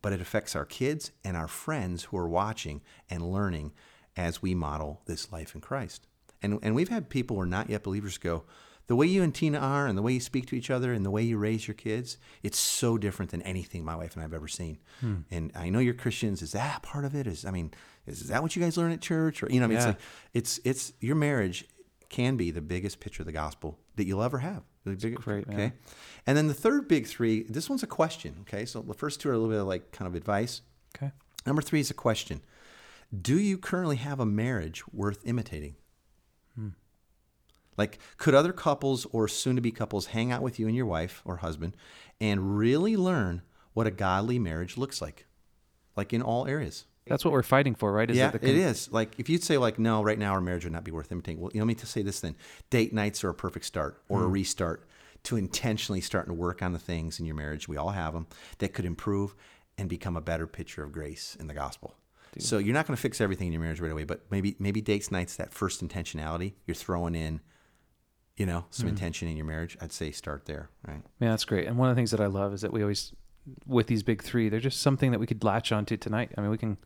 but 0.02 0.13
it 0.13 0.22
affects 0.22 0.56
our 0.56 0.65
kids 0.65 1.12
and 1.24 1.38
our 1.38 1.48
friends 1.48 2.06
who 2.06 2.18
are 2.18 2.28
watching 2.28 2.82
and 3.10 3.32
learning 3.32 3.72
as 4.18 4.41
we 4.41 4.56
model 4.56 5.02
this 5.06 5.32
life 5.32 5.54
in 5.56 5.62
Christ. 5.62 6.08
And 6.41 6.60
and 6.63 6.74
we've 6.76 6.89
had 6.89 7.10
people 7.10 7.36
who 7.38 7.41
are 7.41 7.46
not 7.46 7.70
yet 7.70 7.84
believers 7.84 8.18
go, 8.18 8.44
the 8.88 8.95
way 8.95 9.08
you 9.08 9.24
and 9.24 9.34
Tina 9.34 9.58
are 9.58 9.88
and 9.88 9.98
the 9.98 10.02
way 10.02 10.13
you 10.13 10.19
speak 10.19 10.45
to 10.48 10.56
each 10.56 10.69
other 10.69 10.93
and 10.93 11.06
the 11.06 11.10
way 11.12 11.24
you 11.24 11.38
raise 11.38 11.67
your 11.67 11.76
kids, 11.76 12.17
it's 12.43 12.60
so 12.60 12.98
different 12.98 13.32
than 13.32 13.41
anything 13.41 13.84
my 13.84 13.95
wife 13.95 14.15
and 14.15 14.24
I've 14.24 14.34
ever 14.34 14.48
seen. 14.48 14.78
Hmm. 15.00 15.15
And 15.32 15.52
I 15.56 15.69
know 15.69 15.80
you're 15.80 15.93
Christians. 15.95 16.41
Is 16.41 16.52
that 16.52 16.84
part 16.84 17.06
of 17.06 17.15
it? 17.15 17.26
Is 17.26 17.45
I 17.45 17.52
mean, 17.52 17.71
is, 18.06 18.21
is 18.21 18.28
that 18.28 18.43
what 18.43 18.56
you 18.56 18.62
guys 18.62 18.78
learn 18.78 18.91
at 18.91 19.02
church? 19.02 19.41
Or 19.41 19.48
you 19.50 19.60
know, 19.60 19.65
I 19.65 19.69
mean, 19.69 19.78
it's 19.78 19.86
like 19.88 20.00
it's 20.34 20.60
it's 20.63 20.93
your 21.00 21.15
marriage 21.15 21.65
can 22.10 22.38
be 22.38 22.52
the 22.52 22.62
biggest 22.62 23.00
picture 23.00 23.24
of 23.24 23.26
the 23.28 23.32
gospel 23.32 23.80
that 23.95 24.06
you'll 24.06 24.24
ever 24.24 24.38
have. 24.39 24.63
The 24.86 24.95
big- 24.95 25.15
great, 25.15 25.48
man. 25.48 25.60
okay. 25.60 25.74
And 26.28 26.38
then 26.38 26.48
the 26.48 26.54
third 26.54 26.88
big 26.88 27.08
three, 27.08 27.43
this 27.43 27.69
one's 27.69 27.82
a 27.82 27.88
question. 27.88 28.36
Okay. 28.41 28.65
So 28.65 28.82
the 28.82 28.93
first 28.93 29.19
two 29.19 29.30
are 29.30 29.34
a 29.34 29.38
little 29.38 29.52
bit 29.52 29.62
of 29.62 29.67
like 29.67 29.91
kind 29.91 30.08
of 30.08 30.15
advice. 30.15 30.62
Okay. 30.95 31.12
Number 31.45 31.62
three 31.62 31.80
is 31.80 31.89
a 31.89 31.95
question. 31.95 32.41
Do 33.21 33.39
you 33.39 33.58
currently 33.58 33.95
have 33.98 34.19
a 34.19 34.26
marriage 34.26 34.84
worth 34.91 35.26
imitating? 35.26 35.76
Like, 37.78 38.00
could 38.18 38.34
other 38.36 38.54
couples 38.54 39.06
or 39.12 39.28
soon 39.28 39.56
to 39.56 39.62
be 39.62 39.72
couples 39.72 40.08
hang 40.08 40.32
out 40.32 40.42
with 40.42 40.60
you 40.60 40.68
and 40.68 40.76
your 40.76 40.86
wife 40.86 41.22
or 41.26 41.38
husband 41.38 41.76
and 42.22 42.58
really 42.58 42.96
learn 42.96 43.42
what 43.74 43.88
a 43.88 43.92
godly 43.92 44.40
marriage 44.40 44.78
looks 44.78 45.02
like? 45.02 45.26
Like 45.96 46.14
in 46.14 46.22
all 46.22 46.48
areas. 46.48 46.86
That's 47.08 47.24
what 47.24 47.32
we're 47.34 47.44
fighting 47.44 47.76
for, 47.76 47.92
right? 47.92 48.10
Is 48.10 48.18
yeah, 48.18 48.32
the 48.32 48.38
it 48.38 48.42
con- 48.42 48.50
is. 48.50 48.92
Like, 48.92 49.20
if 49.20 49.30
you'd 49.30 49.44
say, 49.44 49.58
like, 49.58 49.78
no, 49.78 50.02
right 50.02 50.18
now 50.18 50.32
our 50.32 50.42
marriage 50.42 50.64
would 50.64 50.74
not 50.74 50.84
be 50.84 50.92
worth 50.92 51.12
imitating. 51.12 51.40
Well, 51.40 51.52
you 51.54 51.60
know, 51.60 51.66
let 51.66 51.68
me 51.68 51.76
to 51.76 51.86
say 51.86 52.02
this 52.02 52.20
then 52.20 52.36
date 52.70 52.94
nights 52.94 53.24
are 53.24 53.30
a 53.30 53.34
perfect 53.34 53.66
start 53.66 54.02
or 54.10 54.20
Hmm. 54.20 54.26
a 54.26 54.28
restart 54.30 54.88
to 55.24 55.38
intentionally 55.38 56.02
starting 56.02 56.30
to 56.30 56.40
work 56.40 56.62
on 56.62 56.74
the 56.74 56.80
things 56.80 57.20
in 57.20 57.26
your 57.26 57.36
marriage. 57.36 57.68
We 57.68 57.78
all 57.78 57.90
have 57.92 58.14
them 58.14 58.28
that 58.60 58.74
could 58.74 58.86
improve 58.86 59.36
and 59.78 59.90
become 59.90 60.16
a 60.16 60.22
better 60.22 60.48
picture 60.48 60.84
of 60.84 60.92
grace 60.92 61.36
in 61.40 61.48
the 61.48 61.54
gospel. 61.54 61.96
So 62.38 62.58
you're 62.58 62.74
not 62.74 62.86
going 62.86 62.96
to 62.98 63.02
fix 63.02 63.22
everything 63.22 63.48
in 63.48 63.54
your 63.54 63.62
marriage 63.62 63.80
right 63.80 63.92
away, 63.92 64.04
but 64.04 64.26
maybe 64.30 64.58
maybe 64.60 64.82
dates 64.82 65.10
nights 65.10 65.38
that 65.38 65.54
first 65.54 65.82
intentionality 65.88 66.54
you're 66.66 66.76
throwing 66.76 67.16
in, 67.16 67.40
you 68.38 68.45
know, 68.45 68.65
some 68.69 68.86
Hmm. 68.88 68.89
intention 68.89 69.28
in 69.28 69.38
your 69.38 69.45
marriage. 69.45 69.78
I'd 69.82 69.91
say 69.93 70.12
start 70.12 70.45
there, 70.45 70.69
right? 70.88 71.02
Man, 71.19 71.30
that's 71.32 71.45
great. 71.45 71.67
And 71.67 71.78
one 71.78 71.89
of 71.89 71.95
the 71.95 72.00
things 72.00 72.12
that 72.12 72.19
I 72.19 72.26
love 72.28 72.54
is 72.54 72.62
that 72.62 72.74
we 72.74 72.82
always, 72.82 73.13
with 73.65 73.88
these 73.88 74.04
big 74.04 74.21
three, 74.21 74.50
they're 74.50 74.60
just 74.60 74.82
something 74.82 75.12
that 75.12 75.19
we 75.19 75.26
could 75.28 75.43
latch 75.43 75.71
onto 75.71 75.95
tonight. 75.98 76.32
I 76.38 76.41
mean, 76.41 76.50
we 76.50 76.58
can. 76.58 76.78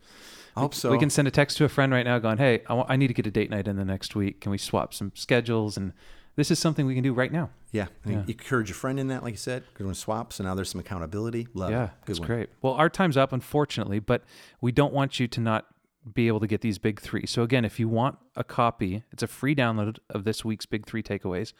I 0.56 0.60
hope 0.60 0.74
so. 0.74 0.90
We 0.90 0.98
can 0.98 1.10
send 1.10 1.26
a 1.28 1.30
text 1.30 1.56
to 1.58 1.64
a 1.64 1.68
friend 1.68 1.92
right 1.92 2.04
now, 2.04 2.18
going, 2.18 2.38
"Hey, 2.38 2.62
I 2.68 2.74
wa- 2.74 2.86
I 2.88 2.96
need 2.96 3.06
to 3.08 3.14
get 3.14 3.26
a 3.26 3.30
date 3.30 3.50
night 3.50 3.66
in 3.68 3.76
the 3.76 3.84
next 3.84 4.14
week. 4.16 4.40
Can 4.40 4.50
we 4.50 4.58
swap 4.58 4.92
some 4.94 5.12
schedules?" 5.14 5.76
And 5.76 5.92
this 6.36 6.50
is 6.50 6.58
something 6.58 6.86
we 6.86 6.94
can 6.94 7.02
do 7.04 7.12
right 7.12 7.32
now. 7.32 7.50
yeah, 7.72 7.86
Yeah. 8.04 8.24
you 8.26 8.34
encourage 8.34 8.68
a 8.70 8.74
friend 8.74 8.98
in 8.98 9.06
that, 9.08 9.22
like 9.22 9.32
you 9.34 9.36
said. 9.38 9.62
Good 9.74 9.86
one 9.86 9.94
swaps. 9.94 10.36
So 10.36 10.44
now 10.44 10.56
there's 10.56 10.68
some 10.70 10.80
accountability. 10.80 11.46
Love 11.54 11.70
yeah, 11.70 11.84
it. 11.84 11.90
Good 12.04 12.06
that's 12.14 12.18
one. 12.20 12.26
great. 12.26 12.48
Well, 12.62 12.72
our 12.74 12.88
time's 12.88 13.16
up, 13.16 13.32
unfortunately, 13.32 14.00
but 14.00 14.24
we 14.60 14.72
don't 14.72 14.92
want 14.92 15.20
you 15.20 15.28
to 15.28 15.40
not 15.40 15.66
be 16.14 16.28
able 16.28 16.40
to 16.40 16.46
get 16.46 16.60
these 16.62 16.78
big 16.78 17.00
three. 17.00 17.26
So 17.26 17.42
again, 17.42 17.64
if 17.64 17.78
you 17.78 17.88
want 17.88 18.18
a 18.34 18.42
copy, 18.44 19.04
it's 19.12 19.22
a 19.22 19.26
free 19.26 19.54
download 19.54 19.98
of 20.08 20.24
this 20.24 20.44
week's 20.44 20.66
big 20.66 20.86
three 20.86 21.02
takeaways. 21.02 21.52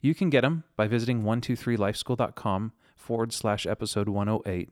You 0.00 0.14
can 0.14 0.28
get 0.30 0.42
them 0.42 0.64
by 0.76 0.86
visiting 0.86 1.22
123lifeschool.com 1.22 2.72
forward 2.94 3.32
slash 3.32 3.66
episode 3.66 4.08
108. 4.08 4.70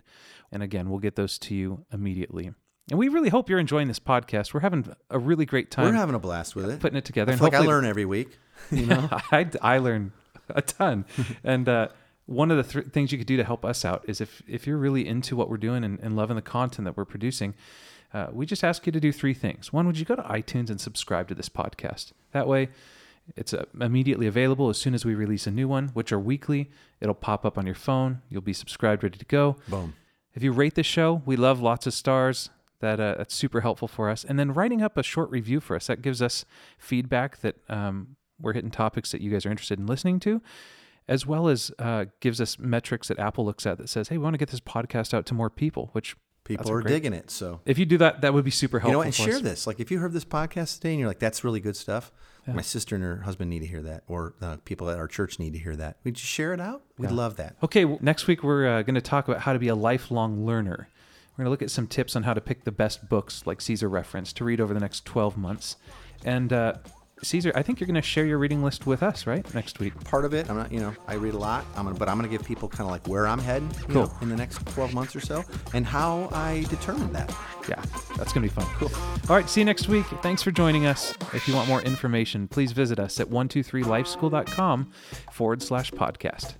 And 0.52 0.62
again, 0.62 0.90
we'll 0.90 0.98
get 0.98 1.16
those 1.16 1.38
to 1.40 1.54
you 1.54 1.84
immediately. 1.92 2.52
And 2.90 2.98
we 2.98 3.08
really 3.08 3.30
hope 3.30 3.48
you're 3.48 3.58
enjoying 3.58 3.88
this 3.88 3.98
podcast. 4.00 4.52
We're 4.52 4.60
having 4.60 4.94
a 5.08 5.18
really 5.18 5.46
great 5.46 5.70
time 5.70 5.86
We're 5.86 5.92
having 5.92 6.14
a 6.14 6.18
blast 6.18 6.54
with 6.54 6.70
it. 6.70 6.80
putting 6.80 6.98
it 6.98 7.04
together. 7.04 7.30
I 7.30 7.34
and 7.34 7.40
like 7.40 7.54
I 7.54 7.60
learn 7.60 7.86
every 7.86 8.04
week. 8.04 8.38
You 8.70 8.86
know, 8.86 9.08
I, 9.10 9.48
I 9.62 9.78
learn 9.78 10.12
a 10.50 10.60
ton. 10.60 11.06
and 11.44 11.66
uh, 11.66 11.88
one 12.26 12.50
of 12.50 12.58
the 12.58 12.82
th- 12.82 12.92
things 12.92 13.10
you 13.10 13.16
could 13.18 13.26
do 13.26 13.38
to 13.38 13.44
help 13.44 13.64
us 13.64 13.86
out 13.86 14.04
is 14.06 14.20
if, 14.20 14.42
if 14.46 14.66
you're 14.66 14.76
really 14.76 15.06
into 15.06 15.34
what 15.34 15.48
we're 15.48 15.56
doing 15.56 15.82
and, 15.82 15.98
and 16.00 16.14
loving 16.14 16.36
the 16.36 16.42
content 16.42 16.84
that 16.84 16.96
we're 16.96 17.06
producing, 17.06 17.54
uh, 18.14 18.28
we 18.32 18.46
just 18.46 18.62
ask 18.64 18.86
you 18.86 18.92
to 18.92 19.00
do 19.00 19.12
three 19.12 19.34
things. 19.34 19.72
One, 19.72 19.86
would 19.86 19.98
you 19.98 20.04
go 20.04 20.14
to 20.14 20.22
iTunes 20.22 20.70
and 20.70 20.80
subscribe 20.80 21.28
to 21.28 21.34
this 21.34 21.48
podcast? 21.48 22.12
That 22.30 22.46
way, 22.46 22.68
it's 23.36 23.52
uh, 23.52 23.64
immediately 23.80 24.26
available 24.26 24.68
as 24.68 24.78
soon 24.78 24.94
as 24.94 25.04
we 25.04 25.14
release 25.14 25.46
a 25.46 25.50
new 25.50 25.66
one, 25.66 25.88
which 25.88 26.12
are 26.12 26.18
weekly. 26.20 26.70
It'll 27.00 27.14
pop 27.14 27.44
up 27.44 27.58
on 27.58 27.66
your 27.66 27.74
phone. 27.74 28.22
You'll 28.28 28.40
be 28.42 28.52
subscribed, 28.52 29.02
ready 29.02 29.18
to 29.18 29.24
go. 29.24 29.56
boom. 29.68 29.94
If 30.32 30.42
you 30.42 30.52
rate 30.52 30.74
this 30.74 30.86
show, 30.86 31.22
we 31.26 31.36
love 31.36 31.60
lots 31.60 31.86
of 31.86 31.94
stars. 31.94 32.50
That 32.80 33.00
uh, 33.00 33.14
that's 33.16 33.34
super 33.34 33.62
helpful 33.62 33.88
for 33.88 34.10
us. 34.10 34.24
And 34.24 34.38
then 34.38 34.52
writing 34.52 34.82
up 34.82 34.98
a 34.98 35.02
short 35.02 35.30
review 35.30 35.60
for 35.60 35.74
us 35.74 35.86
that 35.86 36.02
gives 36.02 36.20
us 36.20 36.44
feedback 36.76 37.40
that 37.40 37.56
um, 37.68 38.16
we're 38.38 38.52
hitting 38.52 38.70
topics 38.70 39.10
that 39.12 39.20
you 39.22 39.30
guys 39.30 39.46
are 39.46 39.50
interested 39.50 39.78
in 39.78 39.86
listening 39.86 40.20
to, 40.20 40.42
as 41.08 41.24
well 41.26 41.48
as 41.48 41.70
uh, 41.78 42.06
gives 42.20 42.40
us 42.40 42.58
metrics 42.58 43.08
that 43.08 43.18
Apple 43.18 43.44
looks 43.44 43.64
at 43.64 43.78
that 43.78 43.88
says, 43.88 44.08
"Hey, 44.08 44.18
we 44.18 44.24
want 44.24 44.34
to 44.34 44.38
get 44.38 44.50
this 44.50 44.60
podcast 44.60 45.14
out 45.14 45.24
to 45.26 45.34
more 45.34 45.48
people." 45.50 45.88
Which 45.92 46.16
People 46.44 46.70
are 46.70 46.82
great- 46.82 46.92
digging 46.92 47.12
it. 47.14 47.30
So 47.30 47.60
If 47.64 47.78
you 47.78 47.86
do 47.86 47.98
that, 47.98 48.20
that 48.20 48.34
would 48.34 48.44
be 48.44 48.50
super 48.50 48.78
helpful. 48.80 48.90
you 48.92 48.96
know, 48.98 49.02
and 49.02 49.14
share 49.14 49.36
us. 49.36 49.40
this. 49.40 49.66
Like 49.66 49.80
if 49.80 49.90
you 49.90 49.98
heard 49.98 50.12
this 50.12 50.24
podcast 50.26 50.76
today 50.76 50.90
and 50.90 50.98
you're 51.00 51.08
like, 51.08 51.18
"That's 51.18 51.42
really 51.42 51.60
good 51.60 51.76
stuff," 51.76 52.12
my 52.46 52.60
sister 52.60 52.94
and 52.94 53.02
her 53.02 53.22
husband 53.22 53.48
need 53.48 53.60
to 53.60 53.66
hear 53.66 53.80
that, 53.82 54.02
or 54.06 54.34
uh, 54.42 54.58
people 54.66 54.90
at 54.90 54.98
our 54.98 55.08
church 55.08 55.38
need 55.38 55.54
to 55.54 55.58
hear 55.58 55.74
that. 55.76 55.96
Would 56.04 56.18
you 56.18 56.24
share 56.26 56.52
it 56.52 56.60
out? 56.60 56.82
We'd 56.98 57.10
love 57.10 57.36
that. 57.36 57.56
Okay, 57.62 57.86
well, 57.86 57.98
next 58.02 58.26
week 58.26 58.42
we're 58.42 58.66
uh, 58.66 58.82
going 58.82 58.96
to 58.96 59.00
talk 59.00 59.26
about 59.28 59.40
how 59.40 59.54
to 59.54 59.58
be 59.58 59.68
a 59.68 59.74
lifelong 59.74 60.44
learner. 60.44 60.88
We're 61.32 61.44
going 61.44 61.46
to 61.46 61.50
look 61.50 61.62
at 61.62 61.70
some 61.70 61.86
tips 61.86 62.14
on 62.14 62.22
how 62.24 62.34
to 62.34 62.40
pick 62.42 62.64
the 62.64 62.70
best 62.72 63.08
books, 63.08 63.46
like 63.46 63.60
Caesar 63.62 63.88
referenced, 63.88 64.36
to 64.36 64.44
read 64.44 64.60
over 64.60 64.72
the 64.74 64.78
next 64.80 65.04
12 65.06 65.36
months. 65.38 65.76
And 66.24 66.52
uh, 66.52 66.74
Caesar, 67.24 67.52
I 67.54 67.62
think 67.62 67.80
you're 67.80 67.86
going 67.86 67.94
to 67.94 68.02
share 68.02 68.24
your 68.26 68.38
reading 68.38 68.62
list 68.62 68.86
with 68.86 69.02
us, 69.02 69.26
right? 69.26 69.52
Next 69.54 69.80
week. 69.80 69.98
Part 70.04 70.24
of 70.24 70.34
it, 70.34 70.48
I'm 70.50 70.56
not, 70.56 70.70
you 70.72 70.80
know, 70.80 70.94
I 71.08 71.14
read 71.14 71.34
a 71.34 71.38
lot. 71.38 71.64
I'm 71.76 71.84
gonna, 71.84 71.96
but 71.98 72.08
I'm 72.08 72.16
gonna 72.16 72.28
give 72.28 72.44
people 72.44 72.68
kind 72.68 72.82
of 72.82 72.90
like 72.90 73.06
where 73.08 73.26
I'm 73.26 73.38
heading, 73.38 73.70
you 73.88 73.94
Cool. 73.94 74.02
know, 74.06 74.12
in 74.20 74.28
the 74.28 74.36
next 74.36 74.64
12 74.66 74.94
months 74.94 75.16
or 75.16 75.20
so, 75.20 75.42
and 75.72 75.86
how 75.86 76.28
I 76.32 76.64
determine 76.68 77.12
that. 77.12 77.34
Yeah, 77.68 77.82
that's 78.16 78.32
going 78.32 78.46
to 78.46 78.54
be 78.54 78.60
fun. 78.60 78.66
Cool. 78.76 78.90
All 79.30 79.36
right, 79.36 79.48
see 79.48 79.60
you 79.60 79.64
next 79.64 79.88
week. 79.88 80.04
Thanks 80.22 80.42
for 80.42 80.50
joining 80.50 80.86
us. 80.86 81.14
If 81.32 81.48
you 81.48 81.54
want 81.54 81.66
more 81.68 81.80
information, 81.82 82.46
please 82.46 82.72
visit 82.72 82.98
us 82.98 83.18
at 83.20 83.28
123lifeschool.com 83.28 84.90
forward 85.32 85.62
slash 85.62 85.90
podcast. 85.92 86.54